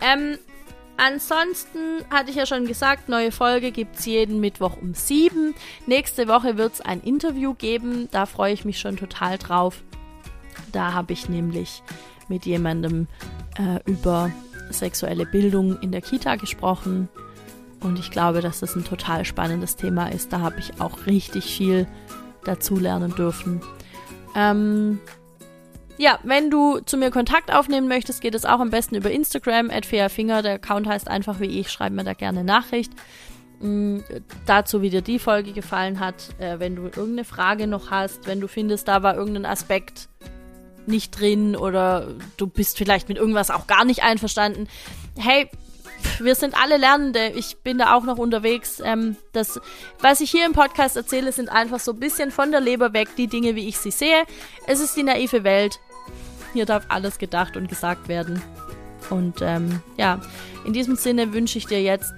Ähm, 0.00 0.38
Ansonsten 0.98 2.04
hatte 2.10 2.30
ich 2.30 2.36
ja 2.36 2.46
schon 2.46 2.66
gesagt, 2.66 3.08
neue 3.10 3.30
Folge 3.30 3.70
gibt 3.70 3.96
es 3.96 4.06
jeden 4.06 4.40
Mittwoch 4.40 4.78
um 4.80 4.94
7. 4.94 5.54
Nächste 5.86 6.26
Woche 6.26 6.56
wird 6.56 6.74
es 6.74 6.80
ein 6.80 7.02
Interview 7.02 7.52
geben. 7.52 8.08
Da 8.12 8.24
freue 8.24 8.54
ich 8.54 8.64
mich 8.64 8.78
schon 8.78 8.96
total 8.96 9.36
drauf. 9.36 9.82
Da 10.72 10.94
habe 10.94 11.12
ich 11.12 11.28
nämlich 11.28 11.82
mit 12.28 12.46
jemandem 12.46 13.06
äh, 13.58 13.80
über 13.90 14.30
sexuelle 14.70 15.26
Bildung 15.26 15.80
in 15.80 15.92
der 15.92 16.02
Kita 16.02 16.36
gesprochen. 16.36 17.08
Und 17.80 17.98
ich 17.98 18.10
glaube, 18.10 18.40
dass 18.40 18.60
das 18.60 18.74
ein 18.74 18.84
total 18.84 19.24
spannendes 19.24 19.76
Thema 19.76 20.08
ist. 20.08 20.32
Da 20.32 20.40
habe 20.40 20.58
ich 20.58 20.80
auch 20.80 21.06
richtig 21.06 21.44
viel 21.44 21.86
dazu 22.44 22.76
lernen 22.76 23.14
dürfen. 23.14 23.60
Ähm, 24.34 24.98
ja, 25.98 26.18
wenn 26.24 26.50
du 26.50 26.80
zu 26.80 26.96
mir 26.96 27.10
Kontakt 27.10 27.52
aufnehmen 27.52 27.88
möchtest, 27.88 28.20
geht 28.20 28.34
es 28.34 28.44
auch 28.44 28.60
am 28.60 28.70
besten 28.70 28.96
über 28.96 29.10
Instagram, 29.10 29.70
Finger. 30.08 30.42
Der 30.42 30.54
Account 30.54 30.86
heißt 30.86 31.08
einfach 31.08 31.40
wie 31.40 31.60
ich, 31.60 31.70
schreib 31.70 31.92
mir 31.92 32.04
da 32.04 32.12
gerne 32.12 32.44
Nachricht. 32.44 32.92
Mhm, 33.60 34.04
dazu, 34.44 34.82
wie 34.82 34.90
dir 34.90 35.00
die 35.00 35.18
Folge 35.18 35.52
gefallen 35.52 35.98
hat, 35.98 36.34
äh, 36.38 36.58
wenn 36.58 36.76
du 36.76 36.82
irgendeine 36.82 37.24
Frage 37.24 37.66
noch 37.66 37.90
hast, 37.90 38.26
wenn 38.26 38.40
du 38.40 38.48
findest, 38.48 38.88
da 38.88 39.02
war 39.02 39.16
irgendein 39.16 39.46
Aspekt 39.46 40.08
nicht 40.88 41.18
drin 41.18 41.56
oder 41.56 42.08
du 42.36 42.46
bist 42.46 42.78
vielleicht 42.78 43.08
mit 43.08 43.18
irgendwas 43.18 43.50
auch 43.50 43.66
gar 43.66 43.84
nicht 43.84 44.02
einverstanden. 44.02 44.68
Hey, 45.16 45.48
wir 46.20 46.34
sind 46.34 46.54
alle 46.60 46.76
Lernende. 46.76 47.28
Ich 47.34 47.58
bin 47.58 47.78
da 47.78 47.94
auch 47.94 48.04
noch 48.04 48.18
unterwegs. 48.18 48.80
Ähm, 48.84 49.16
das, 49.32 49.60
was 50.00 50.20
ich 50.20 50.30
hier 50.30 50.46
im 50.46 50.52
Podcast 50.52 50.96
erzähle, 50.96 51.32
sind 51.32 51.48
einfach 51.48 51.80
so 51.80 51.92
ein 51.92 52.00
bisschen 52.00 52.30
von 52.30 52.50
der 52.50 52.60
Leber 52.60 52.92
weg 52.92 53.08
die 53.16 53.26
Dinge, 53.26 53.54
wie 53.54 53.68
ich 53.68 53.78
sie 53.78 53.90
sehe. 53.90 54.24
Es 54.66 54.80
ist 54.80 54.96
die 54.96 55.02
naive 55.02 55.44
Welt. 55.44 55.78
Hier 56.52 56.66
darf 56.66 56.84
alles 56.88 57.18
gedacht 57.18 57.56
und 57.56 57.68
gesagt 57.68 58.08
werden. 58.08 58.42
Und 59.10 59.40
ähm, 59.40 59.82
ja, 59.96 60.20
in 60.64 60.72
diesem 60.72 60.96
Sinne 60.96 61.32
wünsche 61.32 61.58
ich 61.58 61.66
dir 61.66 61.82
jetzt 61.82 62.12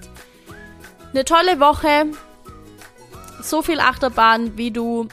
eine 1.13 1.25
tolle 1.25 1.59
Woche. 1.59 2.07
So 3.41 3.61
viel 3.61 3.79
Achterbahn, 3.79 4.57
wie 4.57 4.71
du, 4.71 5.07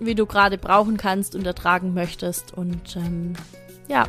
wie 0.00 0.14
du 0.14 0.26
gerade 0.26 0.58
brauchen 0.58 0.96
kannst 0.96 1.34
und 1.34 1.46
ertragen 1.46 1.94
möchtest. 1.94 2.54
Und 2.54 2.96
ähm, 2.96 3.34
ja, 3.88 4.04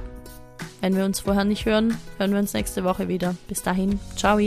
wenn 0.80 0.95
wir 0.95 1.06
uns 1.06 1.19
vorher 1.19 1.43
nicht 1.43 1.65
hören, 1.65 1.97
hören 2.17 2.32
wir 2.32 2.39
uns 2.39 2.54
nächste 2.54 2.84
Woche 2.84 3.08
wieder. 3.08 3.36
Bis 3.47 3.62
dahin, 3.62 3.99
ciao. 4.15 4.39